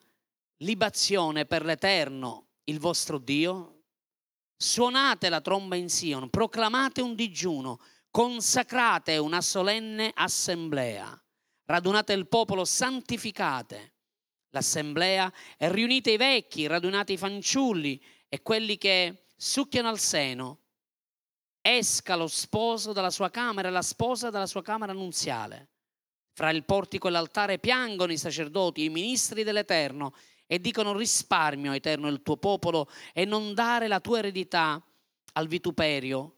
libazione 0.59 1.45
per 1.45 1.65
l'Eterno, 1.65 2.45
il 2.63 2.79
vostro 2.79 3.17
Dio? 3.17 3.81
Suonate 4.55 5.27
la 5.27 5.41
tromba 5.41 5.75
in 5.75 5.89
Sion, 5.89 6.29
proclamate 6.29 7.01
un 7.01 7.13
digiuno, 7.13 7.81
consacrate 8.13 9.17
una 9.17 9.41
solenne 9.41 10.11
assemblea, 10.13 11.19
radunate 11.65 12.13
il 12.13 12.27
popolo, 12.27 12.63
santificate. 12.63 13.93
L'assemblea 14.51 15.33
e 15.57 15.71
riunite 15.71 16.11
i 16.11 16.17
vecchi, 16.17 16.67
radunate 16.67 17.13
i 17.13 17.17
fanciulli 17.17 17.99
e 18.29 18.43
quelli 18.43 18.77
che 18.77 19.29
succhiano 19.35 19.89
al 19.89 19.97
seno. 19.97 20.59
Esca 21.59 22.15
lo 22.15 22.27
sposo 22.27 22.93
dalla 22.93 23.09
sua 23.09 23.31
camera 23.31 23.69
e 23.69 23.71
la 23.71 23.81
sposa 23.81 24.29
dalla 24.29 24.45
sua 24.45 24.61
camera 24.61 24.93
nunziale. 24.93 25.69
Fra 26.33 26.51
il 26.51 26.65
portico 26.65 27.07
e 27.07 27.11
l'altare 27.11 27.57
piangono 27.57 28.11
i 28.11 28.17
sacerdoti, 28.19 28.83
i 28.83 28.89
ministri 28.89 29.41
dell'Eterno, 29.41 30.13
e 30.45 30.59
dicono 30.59 30.95
risparmio, 30.95 31.71
Eterno, 31.71 32.09
il 32.09 32.21
tuo 32.21 32.37
popolo, 32.37 32.91
e 33.11 33.25
non 33.25 33.55
dare 33.55 33.87
la 33.87 33.99
tua 33.99 34.19
eredità 34.19 34.79
al 35.31 35.47
vituperio 35.47 36.35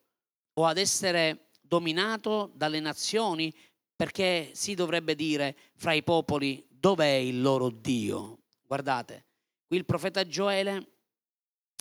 o 0.54 0.66
ad 0.66 0.78
essere 0.78 1.45
dominato 1.68 2.52
dalle 2.56 2.80
nazioni, 2.80 3.54
perché 3.96 4.52
si 4.54 4.74
dovrebbe 4.74 5.16
dire 5.16 5.56
fra 5.76 5.94
i 5.94 6.04
popoli 6.04 6.66
dov'è 6.70 7.14
il 7.14 7.42
loro 7.42 7.70
Dio. 7.70 8.40
Guardate, 8.66 9.26
qui 9.68 9.78
il 9.78 9.86
profeta 9.86 10.28
Gioele 10.28 10.94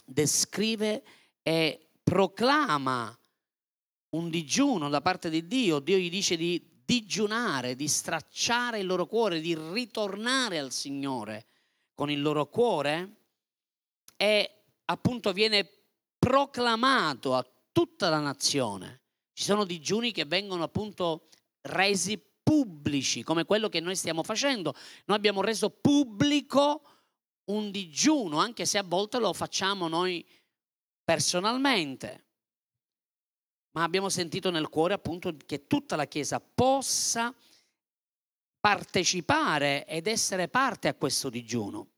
descrive 0.05 1.03
e 1.43 1.89
proclama 2.03 3.17
un 4.11 4.31
digiuno 4.31 4.89
da 4.89 5.01
parte 5.01 5.29
di 5.29 5.47
Dio, 5.47 5.81
Dio 5.81 5.97
gli 5.97 6.11
dice 6.11 6.37
di 6.37 6.63
digiunare, 6.85 7.75
di 7.75 7.89
stracciare 7.89 8.79
il 8.79 8.87
loro 8.87 9.07
cuore, 9.07 9.41
di 9.41 9.57
ritornare 9.73 10.59
al 10.59 10.71
Signore 10.71 11.47
con 11.95 12.11
il 12.11 12.21
loro 12.21 12.47
cuore 12.47 13.17
e 14.17 14.65
appunto 14.85 15.33
viene 15.33 15.69
proclamato 16.19 17.35
a 17.35 17.47
tutta 17.73 18.09
la 18.09 18.21
nazione. 18.21 19.03
Ci 19.35 19.45
sono 19.45 19.67
digiuni 19.67 20.11
che 20.11 20.25
vengono 20.25 20.63
appunto 20.63 21.29
resi 21.63 22.19
pubblici, 22.43 23.23
come 23.23 23.45
quello 23.45 23.69
che 23.69 23.81
noi 23.81 23.97
stiamo 23.97 24.23
facendo. 24.23 24.75
Noi 25.05 25.17
abbiamo 25.17 25.43
reso 25.43 25.69
pubblico 25.69 26.83
un 27.51 27.71
digiuno, 27.71 28.39
anche 28.39 28.65
se 28.65 28.79
a 28.79 28.83
volte 28.83 29.19
lo 29.19 29.35
facciamo 29.35 29.89
noi 29.89 30.27
personalmente 31.05 32.25
ma 33.75 33.83
abbiamo 33.83 34.09
sentito 34.09 34.51
nel 34.51 34.69
cuore 34.69 34.95
appunto 34.95 35.37
che 35.45 35.67
tutta 35.67 35.97
la 35.97 36.07
Chiesa 36.07 36.41
possa 36.41 37.35
partecipare 38.61 39.85
ed 39.87 40.07
essere 40.07 40.49
parte 40.49 40.89
a 40.89 40.95
questo 40.95 41.29
digiuno. 41.29 41.89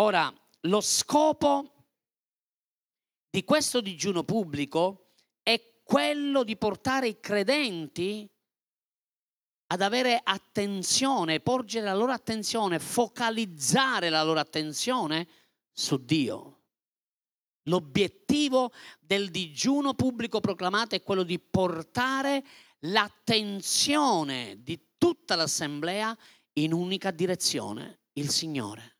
Ora, 0.00 0.32
lo 0.62 0.80
scopo 0.80 1.70
di 3.30 3.44
questo 3.44 3.80
digiuno 3.80 4.24
pubblico 4.24 5.11
quello 5.92 6.42
di 6.42 6.56
portare 6.56 7.06
i 7.06 7.20
credenti 7.20 8.26
ad 9.66 9.82
avere 9.82 10.18
attenzione, 10.24 11.40
porgere 11.40 11.84
la 11.84 11.92
loro 11.92 12.12
attenzione, 12.12 12.78
focalizzare 12.78 14.08
la 14.08 14.22
loro 14.22 14.40
attenzione 14.40 15.28
su 15.70 16.02
Dio. 16.02 16.60
L'obiettivo 17.64 18.72
del 19.00 19.30
digiuno 19.30 19.92
pubblico 19.92 20.40
proclamato 20.40 20.94
è 20.94 21.02
quello 21.02 21.24
di 21.24 21.38
portare 21.38 22.42
l'attenzione 22.86 24.62
di 24.62 24.94
tutta 24.96 25.36
l'assemblea 25.36 26.16
in 26.54 26.72
unica 26.72 27.10
direzione, 27.10 28.04
il 28.14 28.30
Signore. 28.30 28.96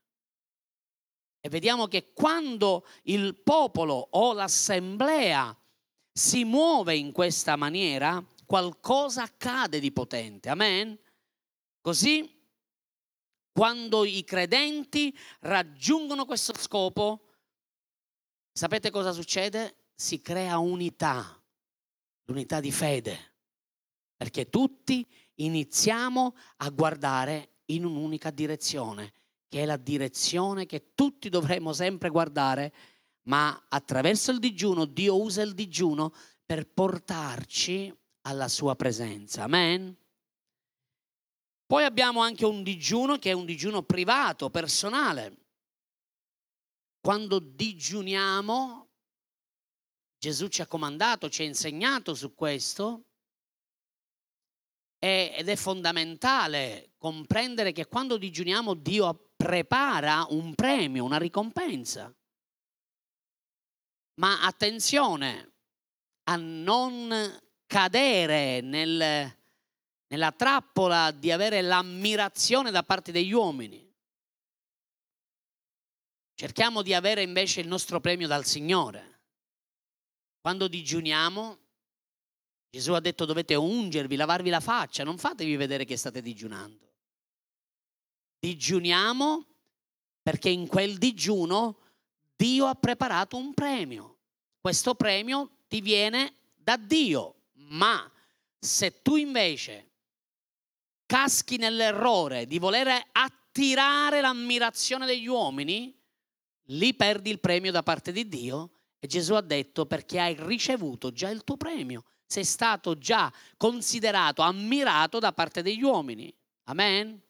E 1.39 1.49
vediamo 1.49 1.87
che 1.87 2.13
quando 2.13 2.85
il 3.05 3.33
popolo 3.33 4.09
o 4.11 4.33
l'assemblea 4.33 5.57
si 6.13 6.43
muove 6.43 6.95
in 6.95 7.11
questa 7.11 7.55
maniera, 7.55 8.23
qualcosa 8.45 9.23
accade 9.23 9.79
di 9.79 9.91
potente. 9.91 10.49
Amen? 10.49 10.97
Così, 11.81 12.41
quando 13.51 14.05
i 14.05 14.23
credenti 14.23 15.15
raggiungono 15.41 16.25
questo 16.25 16.53
scopo, 16.55 17.29
sapete 18.51 18.91
cosa 18.91 19.11
succede? 19.11 19.75
Si 19.95 20.21
crea 20.21 20.59
unità, 20.59 21.41
l'unità 22.25 22.59
di 22.59 22.71
fede, 22.71 23.33
perché 24.15 24.49
tutti 24.49 25.05
iniziamo 25.35 26.35
a 26.57 26.69
guardare 26.69 27.49
in 27.65 27.85
un'unica 27.85 28.29
direzione, 28.29 29.13
che 29.47 29.63
è 29.63 29.65
la 29.65 29.77
direzione 29.77 30.65
che 30.65 30.93
tutti 30.93 31.29
dovremmo 31.29 31.73
sempre 31.73 32.09
guardare, 32.09 32.73
ma 33.23 33.65
attraverso 33.69 34.31
il 34.31 34.39
digiuno 34.39 34.85
Dio 34.85 35.21
usa 35.21 35.41
il 35.41 35.53
digiuno 35.53 36.13
per 36.45 36.67
portarci 36.67 37.93
alla 38.21 38.47
sua 38.47 38.75
presenza. 38.75 39.43
Amen. 39.43 39.95
Poi 41.65 41.83
abbiamo 41.83 42.21
anche 42.21 42.45
un 42.45 42.63
digiuno 42.63 43.17
che 43.17 43.31
è 43.31 43.33
un 43.33 43.45
digiuno 43.45 43.83
privato, 43.83 44.49
personale. 44.49 45.37
Quando 46.99 47.39
digiuniamo, 47.39 48.89
Gesù 50.17 50.47
ci 50.47 50.61
ha 50.61 50.67
comandato, 50.67 51.29
ci 51.29 51.41
ha 51.41 51.45
insegnato 51.45 52.13
su 52.13 52.33
questo, 52.33 53.05
ed 54.99 55.49
è 55.49 55.55
fondamentale 55.57 56.93
comprendere 56.97 57.73
che 57.73 57.87
quando 57.87 58.17
digiuniamo 58.17 58.73
Dio 58.73 59.33
prepara 59.35 60.25
un 60.29 60.55
premio, 60.55 61.03
una 61.03 61.17
ricompensa. 61.17 62.13
Ma 64.15 64.43
attenzione 64.43 65.51
a 66.23 66.35
non 66.35 67.41
cadere 67.65 68.61
nel, 68.61 69.35
nella 70.07 70.31
trappola 70.31 71.11
di 71.11 71.31
avere 71.31 71.61
l'ammirazione 71.61 72.71
da 72.71 72.83
parte 72.83 73.11
degli 73.11 73.31
uomini. 73.31 73.91
Cerchiamo 76.35 76.81
di 76.81 76.93
avere 76.93 77.21
invece 77.21 77.61
il 77.61 77.67
nostro 77.67 77.99
premio 77.99 78.27
dal 78.27 78.45
Signore. 78.45 79.21
Quando 80.39 80.67
digiuniamo, 80.67 81.57
Gesù 82.69 82.93
ha 82.93 82.99
detto 82.99 83.25
dovete 83.25 83.55
ungervi, 83.55 84.15
lavarvi 84.15 84.49
la 84.49 84.59
faccia, 84.59 85.03
non 85.03 85.17
fatevi 85.17 85.55
vedere 85.55 85.85
che 85.85 85.95
state 85.95 86.21
digiunando. 86.21 86.91
Digiuniamo 88.39 89.45
perché 90.21 90.49
in 90.49 90.67
quel 90.67 90.97
digiuno 90.97 91.77
Dio 92.35 92.65
ha 92.65 92.75
preparato 92.75 93.37
un 93.37 93.53
premio. 93.53 94.17
Questo 94.59 94.95
premio 94.95 95.57
ti 95.67 95.81
viene 95.81 96.35
da 96.55 96.77
Dio, 96.77 97.35
ma 97.53 98.09
se 98.59 99.01
tu 99.01 99.15
invece 99.15 99.91
caschi 101.05 101.57
nell'errore 101.57 102.47
di 102.47 102.59
voler 102.59 102.87
attirare 103.11 104.21
l'ammirazione 104.21 105.05
degli 105.05 105.27
uomini, 105.27 105.93
lì 106.67 106.93
perdi 106.93 107.29
il 107.29 107.39
premio 107.39 107.71
da 107.71 107.83
parte 107.83 108.11
di 108.11 108.27
Dio 108.27 108.71
e 108.99 109.07
Gesù 109.07 109.33
ha 109.33 109.41
detto 109.41 109.85
perché 109.85 110.19
hai 110.19 110.35
ricevuto 110.39 111.11
già 111.11 111.29
il 111.29 111.43
tuo 111.43 111.57
premio, 111.57 112.05
sei 112.25 112.45
stato 112.45 112.97
già 112.97 113.31
considerato, 113.57 114.41
ammirato 114.41 115.19
da 115.19 115.33
parte 115.33 115.61
degli 115.61 115.83
uomini. 115.83 116.33
Amen? 116.63 117.21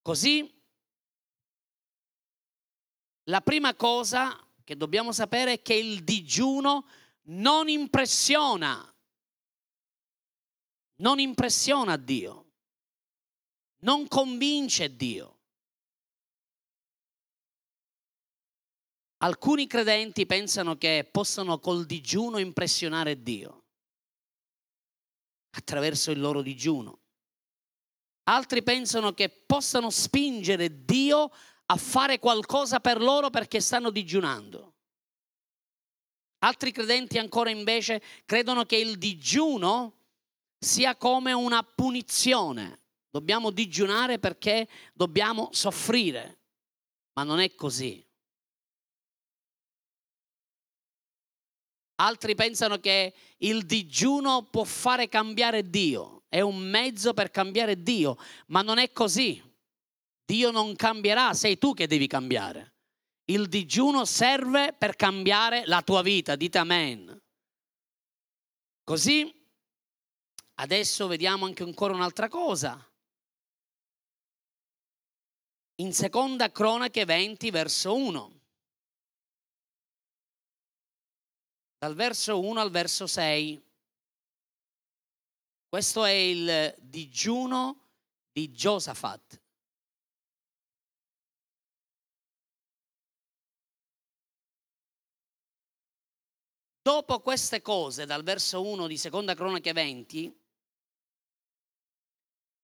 Così 0.00 0.59
la 3.24 3.40
prima 3.40 3.74
cosa 3.74 4.38
che 4.64 4.76
dobbiamo 4.76 5.12
sapere 5.12 5.54
è 5.54 5.62
che 5.62 5.74
il 5.74 6.04
digiuno 6.04 6.86
non 7.24 7.68
impressiona, 7.68 8.94
non 10.96 11.18
impressiona 11.18 11.96
Dio, 11.96 12.50
non 13.80 14.08
convince 14.08 14.96
Dio. 14.96 15.38
Alcuni 19.22 19.66
credenti 19.66 20.24
pensano 20.24 20.78
che 20.78 21.06
possano 21.10 21.58
col 21.58 21.84
digiuno 21.84 22.38
impressionare 22.38 23.22
Dio 23.22 23.64
attraverso 25.50 26.10
il 26.10 26.20
loro 26.20 26.40
digiuno. 26.40 27.00
Altri 28.24 28.62
pensano 28.62 29.12
che 29.12 29.28
possano 29.28 29.90
spingere 29.90 30.84
Dio 30.84 31.30
a 31.70 31.76
fare 31.76 32.18
qualcosa 32.18 32.80
per 32.80 33.00
loro 33.00 33.30
perché 33.30 33.60
stanno 33.60 33.90
digiunando. 33.90 34.74
Altri 36.38 36.72
credenti 36.72 37.18
ancora 37.18 37.50
invece 37.50 38.02
credono 38.24 38.64
che 38.64 38.76
il 38.76 38.98
digiuno 38.98 39.94
sia 40.58 40.96
come 40.96 41.32
una 41.32 41.62
punizione. 41.62 42.80
Dobbiamo 43.08 43.50
digiunare 43.50 44.18
perché 44.18 44.68
dobbiamo 44.94 45.48
soffrire, 45.52 46.38
ma 47.12 47.22
non 47.22 47.38
è 47.38 47.54
così. 47.54 48.04
Altri 51.96 52.34
pensano 52.34 52.78
che 52.78 53.14
il 53.38 53.64
digiuno 53.64 54.44
può 54.44 54.64
fare 54.64 55.08
cambiare 55.08 55.68
Dio, 55.68 56.22
è 56.28 56.40
un 56.40 56.58
mezzo 56.58 57.12
per 57.12 57.30
cambiare 57.30 57.80
Dio, 57.82 58.16
ma 58.46 58.62
non 58.62 58.78
è 58.78 58.90
così. 58.90 59.49
Dio 60.30 60.52
non 60.52 60.76
cambierà, 60.76 61.34
sei 61.34 61.58
tu 61.58 61.74
che 61.74 61.88
devi 61.88 62.06
cambiare. 62.06 62.74
Il 63.24 63.48
digiuno 63.48 64.04
serve 64.04 64.72
per 64.72 64.94
cambiare 64.94 65.66
la 65.66 65.82
tua 65.82 66.02
vita, 66.02 66.36
dite 66.36 66.58
amen. 66.58 67.20
Così 68.84 69.28
adesso 70.54 71.08
vediamo 71.08 71.46
anche 71.46 71.64
ancora 71.64 71.94
un'altra 71.94 72.28
cosa. 72.28 72.78
In 75.80 75.92
seconda 75.92 76.52
cronache 76.52 77.04
20 77.04 77.50
verso 77.50 77.96
1. 77.96 78.40
Dal 81.76 81.96
verso 81.96 82.38
1 82.38 82.60
al 82.60 82.70
verso 82.70 83.08
6. 83.08 83.60
Questo 85.68 86.04
è 86.04 86.12
il 86.12 86.76
digiuno 86.78 87.88
di 88.30 88.52
Giosafat. 88.52 89.39
Dopo 96.82 97.20
queste 97.20 97.60
cose, 97.60 98.06
dal 98.06 98.22
verso 98.22 98.62
1 98.62 98.86
di 98.86 98.96
Seconda 98.96 99.34
Cronache 99.34 99.74
20, 99.74 100.34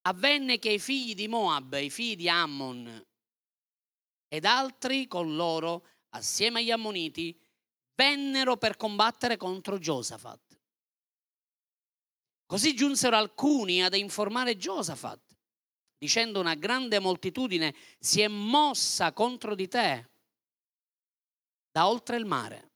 avvenne 0.02 0.58
che 0.58 0.70
i 0.70 0.78
figli 0.78 1.14
di 1.14 1.28
Moab, 1.28 1.74
i 1.74 1.90
figli 1.90 2.16
di 2.16 2.28
Ammon 2.28 3.06
ed 4.28 4.44
altri 4.46 5.06
con 5.06 5.36
loro, 5.36 5.86
assieme 6.10 6.60
agli 6.60 6.70
Ammoniti, 6.70 7.38
vennero 7.94 8.56
per 8.56 8.76
combattere 8.76 9.36
contro 9.36 9.78
Giosafat. 9.78 10.60
Così 12.46 12.74
giunsero 12.74 13.16
alcuni 13.16 13.82
ad 13.82 13.94
informare 13.94 14.56
Giosafat, 14.56 15.36
dicendo 15.98 16.40
una 16.40 16.54
grande 16.54 17.00
moltitudine 17.00 17.74
si 17.98 18.22
è 18.22 18.28
mossa 18.28 19.12
contro 19.12 19.54
di 19.54 19.68
te 19.68 20.10
da 21.70 21.86
oltre 21.86 22.16
il 22.16 22.24
mare 22.24 22.70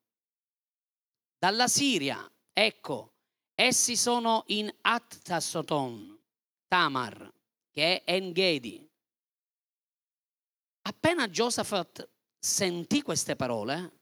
dalla 1.40 1.68
Siria. 1.68 2.30
Ecco, 2.52 3.14
essi 3.54 3.96
sono 3.96 4.44
in 4.48 4.70
Attasoton, 4.82 6.20
Tamar, 6.68 7.32
che 7.70 8.04
è 8.04 8.12
Engedi. 8.12 8.86
Appena 10.82 11.30
Giosafat 11.30 12.08
sentì 12.38 13.00
queste 13.00 13.36
parole, 13.36 14.00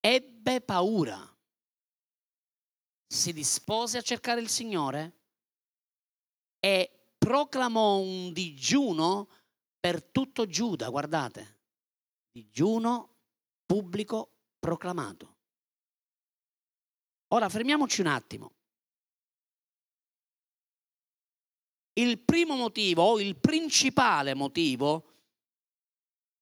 ebbe 0.00 0.62
paura. 0.62 1.20
Si 3.06 3.32
dispose 3.34 3.98
a 3.98 4.02
cercare 4.02 4.40
il 4.40 4.48
Signore 4.48 5.20
e 6.58 7.10
proclamò 7.18 7.98
un 7.98 8.32
digiuno 8.32 9.28
per 9.78 10.02
tutto 10.02 10.46
Giuda, 10.46 10.88
guardate, 10.88 11.60
digiuno 12.32 13.16
pubblico 13.66 14.30
proclamato. 14.58 15.33
Ora 17.28 17.48
fermiamoci 17.48 18.00
un 18.00 18.06
attimo. 18.06 18.52
Il 21.94 22.18
primo 22.18 22.56
motivo 22.56 23.02
il 23.18 23.36
principale 23.36 24.34
motivo 24.34 25.12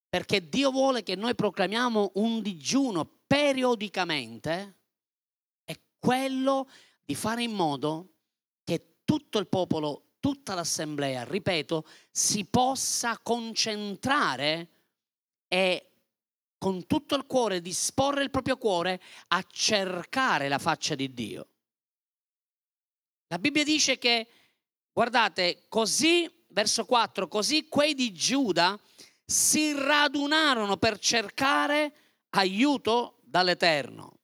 perché 0.09 0.49
Dio 0.49 0.71
vuole 0.71 1.03
che 1.03 1.15
noi 1.15 1.35
proclamiamo 1.35 2.13
un 2.17 2.43
digiuno 2.43 3.23
periodicamente 3.27 4.77
è 5.65 5.79
quello 5.99 6.69
di 7.03 7.15
fare 7.15 7.43
in 7.43 7.53
modo 7.53 8.13
che 8.63 8.99
tutto 9.05 9.39
il 9.39 9.47
popolo, 9.47 10.17
tutta 10.21 10.55
l'assemblea, 10.55 11.25
ripeto, 11.25 11.87
si 12.11 12.45
possa 12.45 13.19
concentrare 13.23 14.69
e 15.49 15.92
con 16.63 16.87
tutto 16.87 17.17
il 17.17 17.27
cuore 17.27 17.61
disporre 17.61 18.23
il 18.23 18.31
proprio 18.31 18.57
cuore 18.57 19.03
a 19.29 19.45
cercare 19.51 20.47
la 20.47 20.61
faccia 20.61 20.95
di 20.95 21.13
Dio. 21.13 21.49
La 23.27 23.39
Bibbia 23.41 23.65
dice 23.65 23.99
che, 23.99 24.29
guardate, 24.93 25.65
così, 25.69 26.33
verso 26.51 26.85
4, 26.85 27.27
così 27.27 27.67
quei 27.67 27.95
di 27.95 28.13
Giuda 28.13 28.79
si 29.25 29.73
radunarono 29.73 30.77
per 30.77 31.01
cercare 31.01 31.95
aiuto 32.31 33.19
dall'Eterno. 33.25 34.21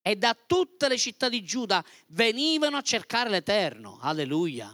E 0.00 0.14
da 0.14 0.36
tutte 0.46 0.86
le 0.86 0.96
città 0.96 1.28
di 1.28 1.42
Giuda 1.42 1.84
venivano 2.10 2.76
a 2.76 2.82
cercare 2.82 3.30
l'Eterno. 3.30 3.98
Alleluia. 4.00 4.72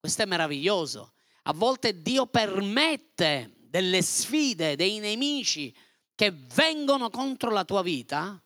Questo 0.00 0.22
è 0.22 0.26
meraviglioso. 0.26 1.12
A 1.44 1.52
volte 1.52 2.02
Dio 2.02 2.26
permette 2.26 3.57
delle 3.68 4.02
sfide, 4.02 4.76
dei 4.76 4.98
nemici 4.98 5.74
che 6.14 6.32
vengono 6.32 7.10
contro 7.10 7.50
la 7.50 7.64
tua 7.64 7.82
vita, 7.82 8.42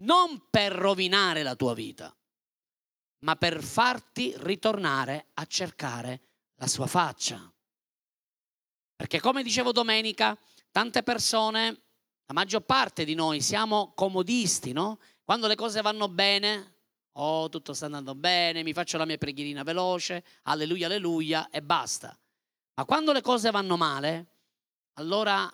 non 0.00 0.48
per 0.50 0.72
rovinare 0.72 1.42
la 1.42 1.54
tua 1.54 1.74
vita, 1.74 2.14
ma 3.20 3.36
per 3.36 3.62
farti 3.62 4.32
ritornare 4.38 5.28
a 5.34 5.44
cercare 5.46 6.20
la 6.56 6.66
sua 6.66 6.86
faccia. 6.86 7.52
Perché 8.96 9.20
come 9.20 9.42
dicevo 9.42 9.72
domenica, 9.72 10.38
tante 10.70 11.02
persone, 11.02 11.82
la 12.26 12.34
maggior 12.34 12.62
parte 12.62 13.04
di 13.04 13.14
noi, 13.14 13.40
siamo 13.40 13.92
comodisti, 13.94 14.72
no? 14.72 14.98
Quando 15.24 15.48
le 15.48 15.54
cose 15.54 15.82
vanno 15.82 16.08
bene, 16.08 16.76
oh, 17.12 17.48
tutto 17.48 17.74
sta 17.74 17.86
andando 17.86 18.14
bene, 18.14 18.62
mi 18.62 18.72
faccio 18.72 18.96
la 18.96 19.04
mia 19.04 19.18
preghierina 19.18 19.62
veloce, 19.64 20.24
alleluia, 20.42 20.86
alleluia, 20.86 21.50
e 21.50 21.62
basta. 21.62 22.16
Ma 22.74 22.84
quando 22.84 23.12
le 23.12 23.20
cose 23.20 23.50
vanno 23.50 23.76
male, 23.76 24.31
allora 24.94 25.50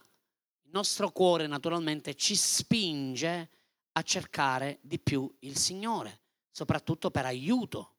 il 0.63 0.71
nostro 0.71 1.11
cuore 1.11 1.47
naturalmente 1.47 2.15
ci 2.15 2.35
spinge 2.35 3.51
a 3.93 4.03
cercare 4.03 4.79
di 4.83 4.99
più 4.99 5.33
il 5.41 5.57
Signore, 5.57 6.21
soprattutto 6.51 7.11
per 7.11 7.27
aiuto, 7.27 7.97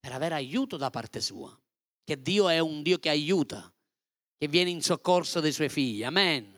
per 0.00 0.12
avere 0.12 0.34
aiuto 0.34 0.76
da 0.76 0.90
parte 0.90 1.20
sua, 1.20 1.56
che 2.02 2.20
Dio 2.20 2.48
è 2.48 2.58
un 2.58 2.82
Dio 2.82 2.98
che 2.98 3.08
aiuta 3.08 3.72
che 4.36 4.48
viene 4.48 4.70
in 4.70 4.82
soccorso 4.82 5.40
dei 5.40 5.52
suoi 5.52 5.68
figli. 5.68 6.04
Amen. 6.04 6.52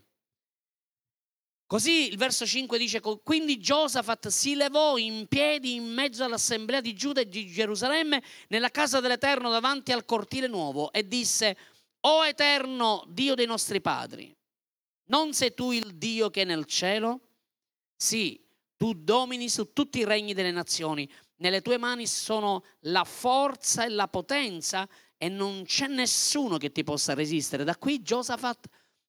Così 1.66 2.10
il 2.10 2.16
verso 2.16 2.46
5 2.46 2.78
dice, 2.78 3.00
quindi 3.00 3.58
Giosafat 3.58 4.28
si 4.28 4.54
levò 4.54 4.96
in 4.96 5.26
piedi 5.26 5.74
in 5.74 5.84
mezzo 5.84 6.22
all'assemblea 6.22 6.80
di 6.80 6.94
Giuda 6.94 7.22
e 7.22 7.28
di 7.28 7.46
Gerusalemme 7.46 8.22
nella 8.48 8.70
casa 8.70 9.00
dell'Eterno 9.00 9.50
davanti 9.50 9.90
al 9.90 10.04
cortile 10.04 10.46
nuovo 10.46 10.92
e 10.92 11.08
disse, 11.08 11.56
o 12.00 12.24
Eterno 12.24 13.04
Dio 13.08 13.34
dei 13.34 13.46
nostri 13.46 13.80
padri, 13.80 14.34
non 15.08 15.32
sei 15.32 15.54
tu 15.54 15.72
il 15.72 15.94
Dio 15.96 16.30
che 16.30 16.42
è 16.42 16.44
nel 16.44 16.64
cielo? 16.64 17.20
Sì, 17.96 18.42
tu 18.76 18.92
domini 18.94 19.48
su 19.48 19.72
tutti 19.72 19.98
i 19.98 20.04
regni 20.04 20.34
delle 20.34 20.50
nazioni, 20.50 21.08
nelle 21.36 21.62
tue 21.62 21.78
mani 21.78 22.06
sono 22.06 22.64
la 22.80 23.04
forza 23.04 23.84
e 23.84 23.88
la 23.88 24.08
potenza 24.08 24.88
e 25.16 25.28
non 25.28 25.64
c'è 25.64 25.86
nessuno 25.86 26.56
che 26.58 26.72
ti 26.72 26.84
possa 26.84 27.14
resistere. 27.14 27.64
Da 27.64 27.76
qui 27.76 28.02
Giosafat 28.02 28.68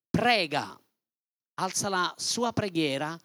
prega, 0.10 0.80
alza 1.56 1.90
la 1.90 2.14
sua 2.18 2.54
preghiera. 2.54 3.18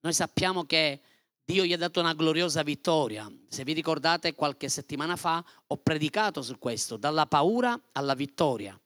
Noi 0.00 0.12
sappiamo 0.12 0.64
che 0.64 1.00
Dio 1.46 1.64
gli 1.64 1.74
ha 1.74 1.76
dato 1.76 2.00
una 2.00 2.14
gloriosa 2.14 2.62
vittoria. 2.62 3.30
Se 3.48 3.64
vi 3.64 3.74
ricordate, 3.74 4.34
qualche 4.34 4.70
settimana 4.70 5.14
fa 5.16 5.44
ho 5.66 5.76
predicato 5.76 6.40
su 6.40 6.58
questo, 6.58 6.96
dalla 6.96 7.26
paura 7.26 7.78
alla 7.92 8.14
vittoria. 8.14 8.80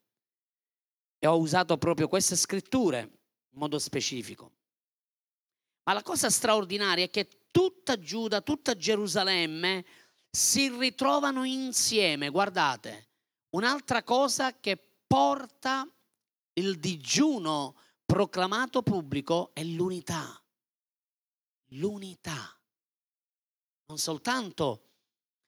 E 1.20 1.26
ho 1.26 1.38
usato 1.38 1.78
proprio 1.78 2.08
queste 2.08 2.34
scritture 2.34 2.98
in 2.98 3.58
modo 3.58 3.78
specifico. 3.78 4.52
Ma 5.84 5.92
la 5.92 6.02
cosa 6.02 6.30
straordinaria 6.30 7.04
è 7.04 7.10
che 7.10 7.46
tutta 7.50 7.98
Giuda, 7.98 8.40
tutta 8.40 8.76
Gerusalemme 8.76 9.84
si 10.28 10.68
ritrovano 10.68 11.44
insieme. 11.44 12.28
Guardate, 12.28 13.08
un'altra 13.50 14.02
cosa 14.02 14.58
che 14.58 14.76
porta 15.06 15.88
il 16.54 16.78
digiuno 16.78 17.76
proclamato 18.04 18.82
pubblico 18.82 19.50
è 19.54 19.62
l'unità. 19.62 20.42
L'unità. 21.72 22.56
Non 23.86 23.98
soltanto 23.98 24.88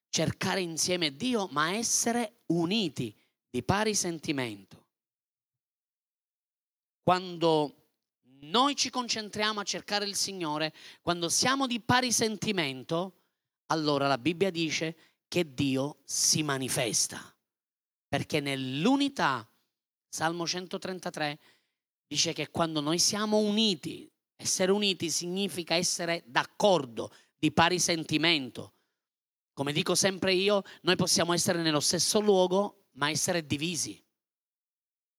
cercare 0.09 0.61
insieme 0.61 1.14
Dio, 1.16 1.46
ma 1.52 1.72
essere 1.72 2.42
uniti 2.46 3.14
di 3.48 3.62
pari 3.62 3.94
sentimento. 3.94 4.87
Quando 7.02 7.74
noi 8.42 8.76
ci 8.76 8.90
concentriamo 8.90 9.61
a 9.61 9.64
cercare 9.64 10.04
il 10.04 10.14
Signore, 10.14 10.72
quando 11.00 11.28
siamo 11.28 11.66
di 11.66 11.80
pari 11.80 12.12
sentimento, 12.12 13.14
allora 13.66 14.06
la 14.06 14.18
Bibbia 14.18 14.50
dice 14.50 14.96
che 15.28 15.54
Dio 15.54 15.98
si 16.04 16.42
manifesta. 16.42 17.35
Perché 18.09 18.40
nell'unità, 18.40 19.48
Salmo 20.09 20.46
133 20.46 21.38
dice 22.06 22.33
che 22.33 22.50
quando 22.50 22.80
noi 22.80 22.98
siamo 22.98 23.38
uniti, 23.38 24.11
essere 24.40 24.72
uniti 24.72 25.11
significa 25.11 25.74
essere 25.74 26.22
d'accordo, 26.26 27.12
di 27.38 27.53
pari 27.53 27.79
sentimento. 27.79 28.72
Come 29.53 29.72
dico 29.72 29.94
sempre 29.94 30.33
io, 30.33 30.62
noi 30.83 30.96
possiamo 30.96 31.35
essere 31.35 31.61
nello 31.61 31.81
stesso 31.81 32.20
luogo, 32.20 32.87
ma 32.92 33.11
essere 33.11 33.46
divisi. 33.46 34.03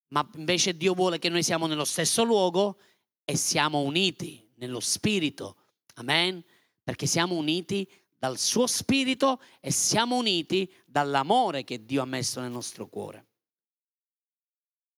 Ma 0.09 0.27
invece 0.35 0.75
Dio 0.75 0.95
vuole 0.95 1.19
che 1.19 1.29
noi 1.29 1.43
siamo 1.43 1.67
nello 1.67 1.85
stesso 1.85 2.23
luogo 2.23 2.79
e 3.23 3.37
siamo 3.37 3.81
uniti 3.81 4.49
nello 4.55 4.79
spirito. 4.79 5.55
Amen? 5.95 6.43
Perché 6.83 7.05
siamo 7.05 7.35
uniti 7.35 7.87
dal 8.17 8.39
suo 8.39 8.65
spirito 8.65 9.39
e 9.59 9.69
siamo 9.71 10.17
uniti 10.17 10.71
dall'amore 10.85 11.63
che 11.63 11.85
Dio 11.85 12.01
ha 12.01 12.05
messo 12.05 12.41
nel 12.41 12.51
nostro 12.51 12.87
cuore. 12.87 13.27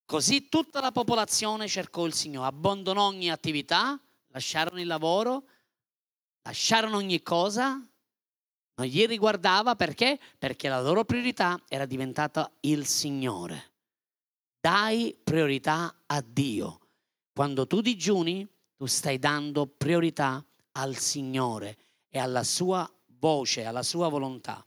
Così 0.05 0.47
tutta 0.47 0.79
la 0.79 0.91
popolazione 0.91 1.67
cercò 1.67 2.05
il 2.05 2.13
Signore, 2.13 2.47
abbandonò 2.47 3.07
ogni 3.07 3.29
attività, 3.29 3.99
lasciarono 4.33 4.81
il 4.81 4.87
lavoro, 4.87 5.45
lasciarono 6.41 6.97
ogni 6.97 7.21
cosa, 7.21 7.69
non 8.75 8.87
gli 8.87 9.05
riguardava 9.05 9.75
perché? 9.75 10.19
Perché 10.37 10.67
la 10.67 10.81
loro 10.81 11.05
priorità 11.05 11.61
era 11.67 11.85
diventata 11.85 12.51
il 12.61 12.85
Signore. 12.85 13.71
Dai 14.59 15.15
priorità 15.23 16.03
a 16.07 16.21
Dio. 16.25 16.79
Quando 17.31 17.67
tu 17.67 17.81
digiuni, 17.81 18.47
tu 18.75 18.85
stai 18.85 19.19
dando 19.19 19.67
priorità 19.67 20.43
al 20.73 20.95
Signore 20.97 21.77
e 22.09 22.17
alla 22.19 22.43
sua 22.43 22.89
voce, 23.19 23.65
alla 23.65 23.83
sua 23.83 24.07
volontà. 24.07 24.65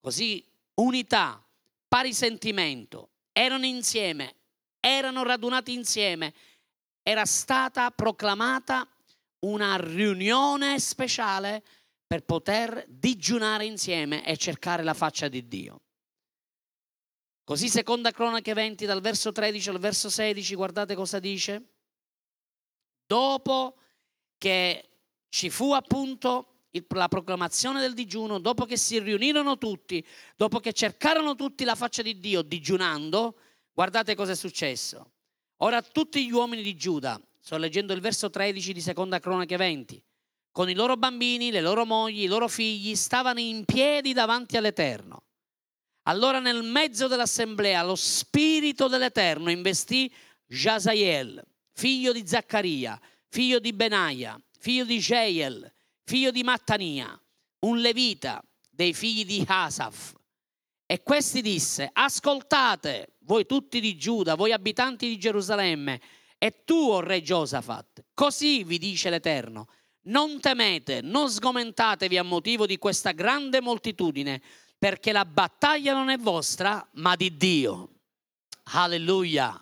Così 0.00 0.44
unità, 0.74 1.42
pari 1.88 2.12
sentimento, 2.12 3.10
erano 3.32 3.64
insieme, 3.64 4.34
erano 4.80 5.22
radunati 5.22 5.72
insieme, 5.72 6.34
era 7.04 7.26
stata 7.26 7.90
proclamata 7.90 8.88
una 9.40 9.76
riunione 9.76 10.80
speciale 10.80 11.62
per 12.06 12.24
poter 12.24 12.86
digiunare 12.88 13.66
insieme 13.66 14.24
e 14.24 14.38
cercare 14.38 14.82
la 14.82 14.94
faccia 14.94 15.28
di 15.28 15.46
Dio. 15.46 15.80
Così 17.44 17.68
seconda 17.68 18.10
cronache 18.10 18.54
20 18.54 18.86
dal 18.86 19.02
verso 19.02 19.32
13 19.32 19.68
al 19.68 19.78
verso 19.78 20.08
16, 20.08 20.54
guardate 20.54 20.94
cosa 20.94 21.18
dice. 21.18 21.62
Dopo 23.06 23.76
che 24.38 24.88
ci 25.28 25.50
fu 25.50 25.74
appunto 25.74 26.68
la 26.88 27.08
proclamazione 27.08 27.80
del 27.80 27.92
digiuno, 27.92 28.38
dopo 28.38 28.64
che 28.64 28.78
si 28.78 28.98
riunirono 28.98 29.58
tutti, 29.58 30.04
dopo 30.36 30.58
che 30.58 30.72
cercarono 30.72 31.34
tutti 31.34 31.64
la 31.64 31.74
faccia 31.74 32.00
di 32.00 32.18
Dio 32.18 32.40
digiunando, 32.40 33.38
guardate 33.74 34.14
cosa 34.14 34.32
è 34.32 34.36
successo. 34.36 35.13
Ora 35.64 35.80
tutti 35.80 36.26
gli 36.26 36.30
uomini 36.30 36.60
di 36.60 36.76
Giuda, 36.76 37.18
sto 37.40 37.56
leggendo 37.56 37.94
il 37.94 38.02
verso 38.02 38.28
13 38.28 38.74
di 38.74 38.82
Seconda 38.82 39.18
Cronache 39.18 39.56
20, 39.56 40.02
con 40.52 40.68
i 40.68 40.74
loro 40.74 40.98
bambini, 40.98 41.50
le 41.50 41.62
loro 41.62 41.86
mogli, 41.86 42.24
i 42.24 42.26
loro 42.26 42.48
figli, 42.48 42.94
stavano 42.94 43.40
in 43.40 43.64
piedi 43.64 44.12
davanti 44.12 44.58
all'Eterno. 44.58 45.22
Allora 46.02 46.38
nel 46.38 46.62
mezzo 46.64 47.08
dell'assemblea 47.08 47.82
lo 47.82 47.94
spirito 47.94 48.88
dell'Eterno 48.88 49.50
investì 49.50 50.12
Jazael, 50.46 51.42
figlio 51.72 52.12
di 52.12 52.26
Zaccaria, 52.26 53.00
figlio 53.30 53.58
di 53.58 53.72
Benaia, 53.72 54.38
figlio 54.58 54.84
di 54.84 54.98
Jeiel, 54.98 55.72
figlio 56.02 56.30
di 56.30 56.42
Mattania, 56.42 57.18
un 57.60 57.78
levita 57.78 58.44
dei 58.68 58.92
figli 58.92 59.24
di 59.24 59.42
Asaf. 59.48 60.12
E 60.86 61.02
questi 61.02 61.40
disse, 61.40 61.88
ascoltate 61.92 63.14
voi 63.20 63.46
tutti 63.46 63.80
di 63.80 63.96
Giuda, 63.96 64.34
voi 64.34 64.52
abitanti 64.52 65.08
di 65.08 65.18
Gerusalemme, 65.18 66.00
E 66.38 66.64
tu, 66.64 66.74
o 66.74 67.00
re 67.00 67.22
Giosafat, 67.22 68.04
così 68.12 68.64
vi 68.64 68.76
dice 68.76 69.08
l'Eterno, 69.08 69.68
non 70.02 70.40
temete, 70.40 71.00
non 71.00 71.30
sgomentatevi 71.30 72.18
a 72.18 72.22
motivo 72.22 72.66
di 72.66 72.76
questa 72.76 73.12
grande 73.12 73.62
moltitudine, 73.62 74.42
perché 74.76 75.12
la 75.12 75.24
battaglia 75.24 75.94
non 75.94 76.10
è 76.10 76.18
vostra, 76.18 76.86
ma 76.94 77.16
di 77.16 77.34
Dio. 77.36 77.88
Alleluia. 78.64 79.58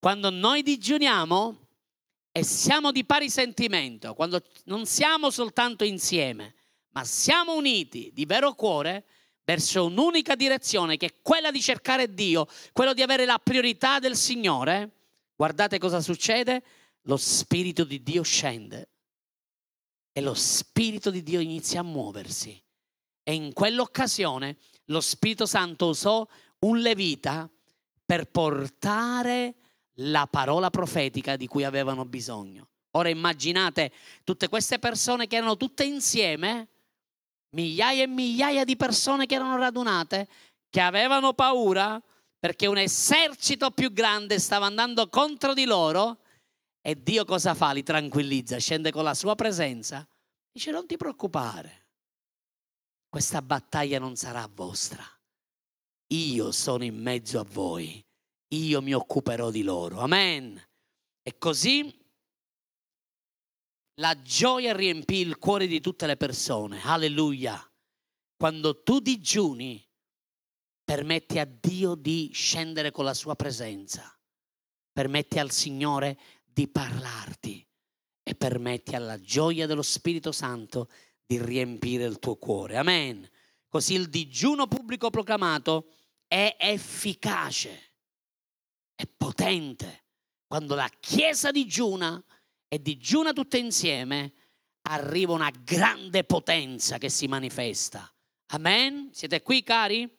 Quando 0.00 0.30
noi 0.30 0.62
digiuniamo 0.62 1.68
e 2.32 2.42
siamo 2.42 2.90
di 2.90 3.04
pari 3.04 3.30
sentimento, 3.30 4.14
quando 4.14 4.42
non 4.64 4.86
siamo 4.86 5.30
soltanto 5.30 5.84
insieme, 5.84 6.54
ma 6.90 7.04
siamo 7.04 7.54
uniti 7.54 8.10
di 8.12 8.24
vero 8.24 8.54
cuore 8.54 9.04
verso 9.44 9.86
un'unica 9.86 10.34
direzione, 10.34 10.96
che 10.96 11.06
è 11.06 11.14
quella 11.22 11.50
di 11.50 11.60
cercare 11.60 12.12
Dio, 12.12 12.46
quello 12.72 12.94
di 12.94 13.02
avere 13.02 13.24
la 13.24 13.38
priorità 13.42 13.98
del 13.98 14.16
Signore, 14.16 14.90
guardate 15.36 15.78
cosa 15.78 16.00
succede? 16.00 16.62
Lo 17.02 17.16
Spirito 17.16 17.84
di 17.84 18.02
Dio 18.02 18.22
scende 18.22 18.88
e 20.16 20.20
lo 20.20 20.34
Spirito 20.34 21.10
di 21.10 21.22
Dio 21.22 21.40
inizia 21.40 21.80
a 21.80 21.82
muoversi. 21.82 22.58
E 23.22 23.34
in 23.34 23.52
quell'occasione 23.52 24.56
lo 24.86 25.00
Spirito 25.00 25.44
Santo 25.44 25.88
usò 25.88 26.26
un 26.60 26.78
levita 26.78 27.50
per 28.06 28.26
portare 28.26 29.54
la 29.98 30.26
parola 30.26 30.70
profetica 30.70 31.36
di 31.36 31.46
cui 31.46 31.64
avevano 31.64 32.04
bisogno. 32.04 32.68
Ora 32.92 33.08
immaginate 33.08 33.92
tutte 34.22 34.48
queste 34.48 34.78
persone 34.78 35.26
che 35.26 35.36
erano 35.36 35.56
tutte 35.56 35.84
insieme, 35.84 36.68
migliaia 37.54 38.02
e 38.02 38.06
migliaia 38.06 38.64
di 38.64 38.76
persone 38.76 39.26
che 39.26 39.36
erano 39.36 39.56
radunate, 39.56 40.28
che 40.68 40.80
avevano 40.80 41.32
paura 41.32 42.00
perché 42.38 42.66
un 42.66 42.76
esercito 42.76 43.70
più 43.70 43.92
grande 43.92 44.38
stava 44.38 44.66
andando 44.66 45.08
contro 45.08 45.54
di 45.54 45.64
loro 45.64 46.18
e 46.82 47.00
Dio 47.02 47.24
cosa 47.24 47.54
fa? 47.54 47.72
Li 47.72 47.82
tranquillizza, 47.82 48.58
scende 48.58 48.90
con 48.90 49.04
la 49.04 49.14
sua 49.14 49.34
presenza, 49.34 50.06
dice 50.52 50.70
non 50.70 50.86
ti 50.86 50.98
preoccupare, 50.98 51.86
questa 53.08 53.40
battaglia 53.40 53.98
non 53.98 54.16
sarà 54.16 54.46
vostra, 54.52 55.04
io 56.08 56.52
sono 56.52 56.84
in 56.84 57.00
mezzo 57.00 57.40
a 57.40 57.46
voi, 57.48 58.04
io 58.48 58.82
mi 58.82 58.92
occuperò 58.92 59.50
di 59.50 59.62
loro, 59.62 60.00
amen. 60.00 60.62
E 61.22 61.38
così 61.38 62.03
la 63.96 64.20
gioia 64.22 64.74
riempì 64.74 65.18
il 65.18 65.38
cuore 65.38 65.66
di 65.66 65.80
tutte 65.80 66.06
le 66.06 66.16
persone, 66.16 66.80
alleluia. 66.82 67.60
Quando 68.36 68.82
tu 68.82 69.00
digiuni, 69.00 69.82
permetti 70.84 71.38
a 71.38 71.44
Dio 71.44 71.94
di 71.94 72.30
scendere 72.32 72.90
con 72.90 73.04
la 73.04 73.14
sua 73.14 73.36
presenza, 73.36 74.18
permetti 74.92 75.38
al 75.38 75.50
Signore 75.50 76.18
di 76.44 76.68
parlarti 76.68 77.66
e 78.22 78.34
permetti 78.34 78.94
alla 78.94 79.20
gioia 79.20 79.66
dello 79.66 79.82
Spirito 79.82 80.32
Santo 80.32 80.90
di 81.24 81.40
riempire 81.42 82.04
il 82.04 82.18
tuo 82.18 82.36
cuore. 82.36 82.76
Amen. 82.76 83.28
Così 83.68 83.94
il 83.94 84.08
digiuno 84.08 84.66
pubblico 84.66 85.10
proclamato 85.10 85.90
è 86.26 86.56
efficace, 86.58 87.92
è 88.94 89.06
potente. 89.06 90.02
Quando 90.46 90.74
la 90.74 90.90
Chiesa 91.00 91.50
digiuna 91.50 92.22
e 92.74 92.82
digiuna 92.82 93.32
tutte 93.32 93.56
insieme, 93.56 94.32
arriva 94.88 95.32
una 95.32 95.50
grande 95.50 96.24
potenza 96.24 96.98
che 96.98 97.08
si 97.08 97.28
manifesta. 97.28 98.12
Amen? 98.46 99.10
Siete 99.12 99.42
qui, 99.42 99.62
cari? 99.62 100.12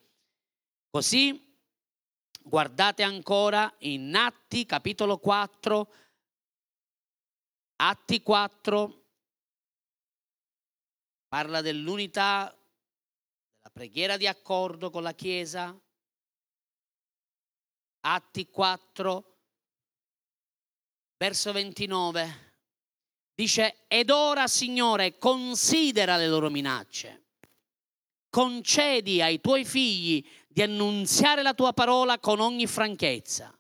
Così 0.90 1.54
guardate 2.42 3.04
ancora 3.04 3.76
in 3.80 4.16
Atti 4.16 4.66
capitolo 4.66 5.18
4, 5.18 5.94
Atti 7.76 8.24
4 8.24 9.06
parla 11.28 11.60
dell'unità, 11.60 12.58
della 13.58 13.70
preghiera 13.74 14.16
di 14.16 14.28
accordo 14.28 14.90
con 14.92 15.04
la 15.04 15.14
Chiesa. 15.14 15.78
Atti 18.00 18.50
4, 18.50 19.40
verso 21.18 21.52
29, 21.52 22.45
dice, 23.36 23.84
ed 23.88 24.10
ora 24.10 24.48
Signore 24.48 25.18
considera 25.18 26.16
le 26.16 26.28
loro 26.28 26.50
minacce, 26.50 27.24
concedi 28.30 29.22
ai 29.22 29.42
tuoi 29.42 29.66
figli 29.66 30.26
di 30.48 30.62
annunziare 30.62 31.42
la 31.42 31.54
tua 31.54 31.74
parola 31.74 32.18
con 32.18 32.40
ogni 32.40 32.66
franchezza, 32.66 33.54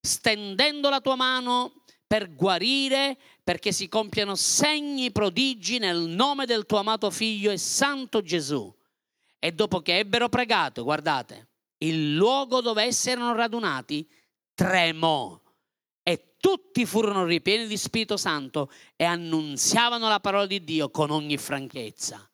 stendendo 0.00 0.90
la 0.90 1.00
tua 1.00 1.16
mano 1.16 1.82
per 2.06 2.34
guarire, 2.34 3.18
perché 3.42 3.72
si 3.72 3.88
compiano 3.88 4.34
segni 4.34 5.10
prodigi 5.10 5.78
nel 5.78 6.00
nome 6.00 6.44
del 6.46 6.66
tuo 6.66 6.78
amato 6.78 7.10
figlio 7.10 7.50
e 7.50 7.58
santo 7.58 8.22
Gesù. 8.22 8.74
E 9.38 9.52
dopo 9.52 9.80
che 9.80 9.98
ebbero 9.98 10.28
pregato, 10.28 10.84
guardate, 10.84 11.48
il 11.78 12.14
luogo 12.14 12.60
dove 12.60 12.84
essi 12.84 13.10
erano 13.10 13.34
radunati 13.34 14.06
tremò 14.54 15.40
tutti 16.40 16.86
furono 16.86 17.24
ripieni 17.24 17.66
di 17.66 17.76
Spirito 17.76 18.16
Santo 18.16 18.70
e 18.96 19.04
annunziavano 19.04 20.08
la 20.08 20.20
parola 20.20 20.46
di 20.46 20.62
Dio 20.64 20.90
con 20.90 21.10
ogni 21.10 21.36
franchezza. 21.36 22.28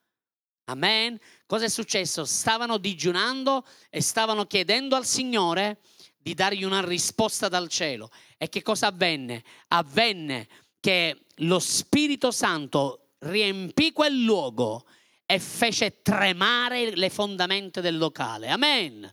Amen. 0.67 1.19
Cosa 1.47 1.67
è 1.67 1.69
successo? 1.69 2.25
Stavano 2.25 2.79
digiunando 2.79 3.67
e 3.91 4.01
stavano 4.01 4.47
chiedendo 4.47 4.97
al 4.97 5.05
Signore 5.05 5.81
di 6.17 6.33
dargli 6.35 6.65
una 6.65 6.83
risposta 6.83 7.49
dal 7.49 7.69
cielo. 7.69 8.11
E 8.39 8.49
che 8.49 8.63
cosa 8.63 8.87
avvenne? 8.87 9.43
Avvenne 9.69 10.49
che 10.81 11.27
lo 11.37 11.59
Spirito 11.59 12.31
Santo 12.31 13.11
riempì 13.19 13.93
quel 13.93 14.23
luogo 14.23 14.87
e 15.27 15.39
fece 15.39 16.03
tremare 16.03 16.95
le 16.95 17.11
fondamenta 17.11 17.81
del 17.81 17.99
locale. 17.99 18.49
Amen. 18.49 19.11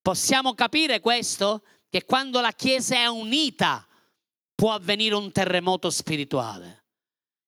Possiamo 0.00 0.54
capire 0.54 1.00
questo? 1.00 1.62
Che 1.88 2.04
quando 2.04 2.40
la 2.40 2.52
Chiesa 2.52 2.96
è 2.96 3.06
unita 3.06 3.85
può 4.56 4.72
avvenire 4.72 5.14
un 5.14 5.30
terremoto 5.30 5.90
spirituale. 5.90 6.84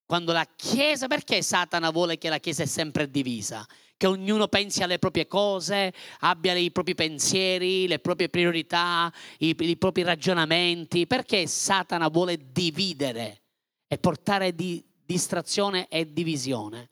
Quando 0.05 0.31
la 0.31 0.47
Chiesa, 0.55 1.07
perché 1.07 1.41
Satana 1.41 1.89
vuole 1.89 2.17
che 2.17 2.29
la 2.29 2.39
Chiesa 2.39 2.63
è 2.63 2.65
sempre 2.65 3.09
divisa? 3.11 3.67
Che 3.97 4.07
ognuno 4.07 4.47
pensi 4.47 4.81
alle 4.81 4.97
proprie 4.97 5.27
cose, 5.27 5.93
abbia 6.19 6.53
i 6.53 6.71
propri 6.71 6.95
pensieri, 6.95 7.87
le 7.87 7.99
proprie 7.99 8.29
priorità, 8.29 9.11
i, 9.39 9.55
i 9.59 9.77
propri 9.77 10.03
ragionamenti. 10.03 11.05
Perché 11.05 11.45
Satana 11.47 12.07
vuole 12.07 12.51
dividere 12.51 13.41
e 13.87 13.97
portare 13.97 14.55
di 14.55 14.83
distrazione 15.05 15.87
e 15.89 16.11
divisione? 16.11 16.91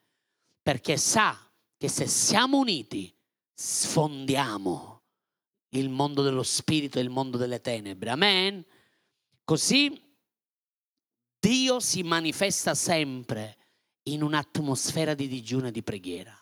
Perché 0.61 0.97
sa 0.97 1.39
che 1.77 1.87
se 1.87 2.07
siamo 2.07 2.57
uniti 2.57 3.15
sfondiamo 3.53 5.01
il 5.69 5.89
mondo 5.89 6.21
dello 6.21 6.43
spirito 6.43 6.99
e 6.99 7.01
il 7.01 7.09
mondo 7.09 7.37
delle 7.37 7.61
tenebre. 7.61 8.09
Amen? 8.09 8.65
Così 9.43 10.06
Dio 11.39 11.79
si 11.79 12.03
manifesta 12.03 12.73
sempre 12.73 13.57
in 14.03 14.23
un'atmosfera 14.23 15.13
di 15.13 15.27
digiuno 15.27 15.67
e 15.67 15.71
di 15.71 15.83
preghiera. 15.83 16.35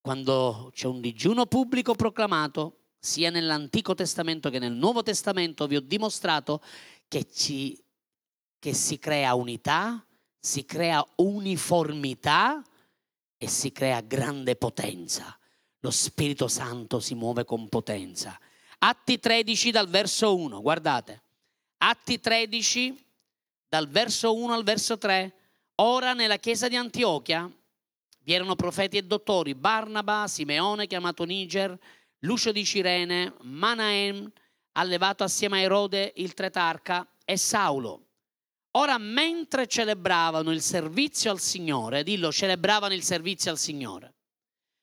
Quando 0.00 0.70
c'è 0.74 0.86
un 0.88 1.00
digiuno 1.00 1.46
pubblico 1.46 1.94
proclamato, 1.94 2.78
sia 2.98 3.30
nell'Antico 3.30 3.94
Testamento 3.94 4.50
che 4.50 4.58
nel 4.58 4.72
Nuovo 4.72 5.02
Testamento, 5.02 5.66
vi 5.66 5.76
ho 5.76 5.80
dimostrato 5.80 6.60
che, 7.08 7.30
ci, 7.30 7.80
che 8.58 8.74
si 8.74 8.98
crea 8.98 9.34
unità, 9.34 10.04
si 10.38 10.64
crea 10.64 11.04
uniformità 11.16 12.62
e 13.36 13.48
si 13.48 13.70
crea 13.70 14.00
grande 14.00 14.56
potenza. 14.56 15.36
Lo 15.80 15.90
Spirito 15.90 16.48
Santo 16.48 17.00
si 17.00 17.14
muove 17.14 17.44
con 17.44 17.68
potenza. 17.68 18.38
Atti 18.78 19.18
13 19.18 19.70
dal 19.70 19.88
verso 19.88 20.36
1, 20.36 20.60
guardate. 20.60 21.22
Atti 21.78 22.20
13 22.20 23.04
dal 23.72 23.88
verso 23.88 24.34
1 24.34 24.52
al 24.52 24.64
verso 24.64 24.98
3, 24.98 25.32
ora 25.76 26.12
nella 26.12 26.36
chiesa 26.36 26.68
di 26.68 26.76
Antiochia 26.76 27.50
vi 28.22 28.34
erano 28.34 28.54
profeti 28.54 28.98
e 28.98 29.02
dottori, 29.02 29.54
Barnaba, 29.54 30.26
Simeone 30.28 30.86
chiamato 30.86 31.24
Niger, 31.24 31.74
Lucio 32.18 32.52
di 32.52 32.66
Cirene, 32.66 33.32
Manaem, 33.40 34.30
allevato 34.72 35.24
assieme 35.24 35.56
a 35.56 35.62
Erode 35.62 36.12
il 36.16 36.34
tretarca 36.34 37.08
e 37.24 37.38
Saulo. 37.38 38.08
Ora 38.72 38.98
mentre 38.98 39.66
celebravano 39.66 40.52
il 40.52 40.60
servizio 40.60 41.30
al 41.30 41.40
Signore, 41.40 42.02
dillo, 42.02 42.30
celebravano 42.30 42.92
il 42.92 43.02
servizio 43.02 43.50
al 43.50 43.58
Signore. 43.58 44.16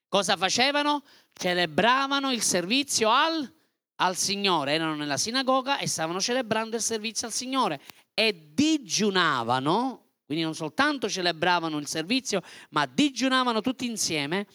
Cosa 0.08 0.36
facevano? 0.36 1.04
Celebravano 1.32 2.32
il 2.32 2.41
servizio 2.41 3.12
al, 3.12 3.54
al 3.97 4.15
Signore, 4.15 4.73
erano 4.73 4.95
nella 4.95 5.17
sinagoga 5.17 5.78
e 5.78 5.88
stavano 5.88 6.19
celebrando 6.19 6.75
il 6.75 6.82
servizio 6.82 7.28
al 7.28 7.34
Signore 7.34 7.80
e 8.20 8.52
digiunavano, 8.54 10.08
quindi 10.26 10.44
non 10.44 10.54
soltanto 10.54 11.08
celebravano 11.08 11.78
il 11.78 11.88
servizio, 11.88 12.42
ma 12.72 12.86
digiunavano 12.86 13.62
tutti 13.62 13.86
insieme. 13.86 14.46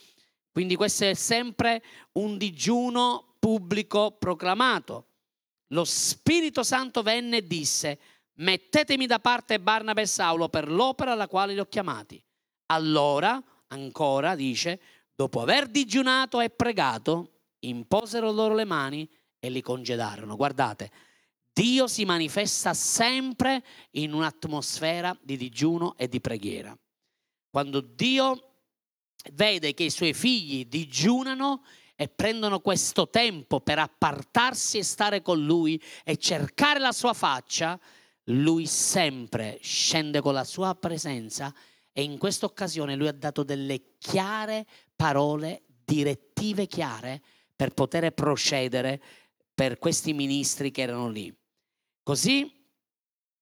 Quindi 0.53 0.77
questo 0.77 1.07
è 1.07 1.14
sempre 1.14 1.83
un 2.12 2.37
digiuno 2.37 3.37
pubblico 3.38 4.18
proclamato. 4.18 5.07
lo 5.68 5.85
Spirito 5.85 6.62
Santo 6.62 7.00
venne 7.00 7.38
e 7.38 7.46
disse, 7.46 7.98
mettetemi 8.35 9.07
da 9.07 9.18
parte 9.18 9.59
Barnaba 9.59 10.03
e 10.03 10.07
Saulo 10.07 10.50
per 10.50 10.70
l'opera 10.70 11.12
alla 11.12 11.27
quale 11.27 11.55
li 11.55 11.59
ho 11.59 11.64
chiamati. 11.64 12.22
Allora, 12.66 13.42
ancora, 13.68 14.35
dice, 14.35 14.79
dopo 15.14 15.40
aver 15.40 15.68
digiunato 15.68 16.38
e 16.40 16.50
pregato, 16.50 17.44
imposero 17.61 18.31
loro 18.31 18.55
le 18.55 18.66
mani 18.66 19.09
e 19.38 19.48
li 19.48 19.62
congedarono. 19.62 20.37
Guardate, 20.37 20.90
Dio 21.54 21.86
si 21.86 22.04
manifesta 22.04 22.74
sempre 22.74 23.62
in 23.92 24.12
un'atmosfera 24.12 25.16
di 25.22 25.36
digiuno 25.36 25.96
e 25.96 26.08
di 26.08 26.20
preghiera. 26.20 26.76
Quando 27.48 27.80
Dio 27.80 28.54
vede 29.34 29.72
che 29.72 29.84
i 29.84 29.90
suoi 29.90 30.14
figli 30.14 30.66
digiunano 30.66 31.62
e 31.94 32.08
prendono 32.08 32.58
questo 32.58 33.08
tempo 33.08 33.60
per 33.60 33.78
appartarsi 33.78 34.78
e 34.78 34.82
stare 34.82 35.22
con 35.22 35.44
lui 35.44 35.80
e 36.02 36.16
cercare 36.16 36.80
la 36.80 36.90
sua 36.90 37.12
faccia, 37.12 37.78
lui 38.24 38.66
sempre 38.66 39.60
scende 39.62 40.20
con 40.20 40.34
la 40.34 40.42
sua 40.42 40.74
presenza 40.74 41.54
e 41.92 42.02
in 42.02 42.18
questa 42.18 42.46
occasione 42.46 42.96
lui 42.96 43.06
ha 43.06 43.12
dato 43.12 43.44
delle 43.44 43.96
chiare 43.98 44.66
parole, 44.96 45.62
direttive 45.84 46.66
chiare 46.66 47.22
per 47.54 47.70
poter 47.70 48.10
procedere 48.10 49.00
per 49.54 49.78
questi 49.78 50.12
ministri 50.12 50.72
che 50.72 50.82
erano 50.82 51.08
lì. 51.08 51.32
Così 52.04 52.62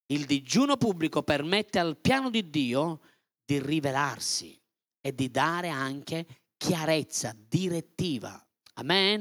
il 0.07 0.25
digiuno 0.25 0.77
pubblico 0.77 1.25
permette 1.25 1.81
al 1.81 1.99
piano 1.99 2.31
di 2.31 2.49
Dio 2.49 3.01
di 3.45 3.61
rivelarsi 3.61 4.57
e 5.01 5.13
di 5.13 5.33
dare 5.33 5.69
anche 5.69 6.25
chiarezza, 6.57 7.35
direttiva. 7.37 8.41
Amen. 8.75 9.21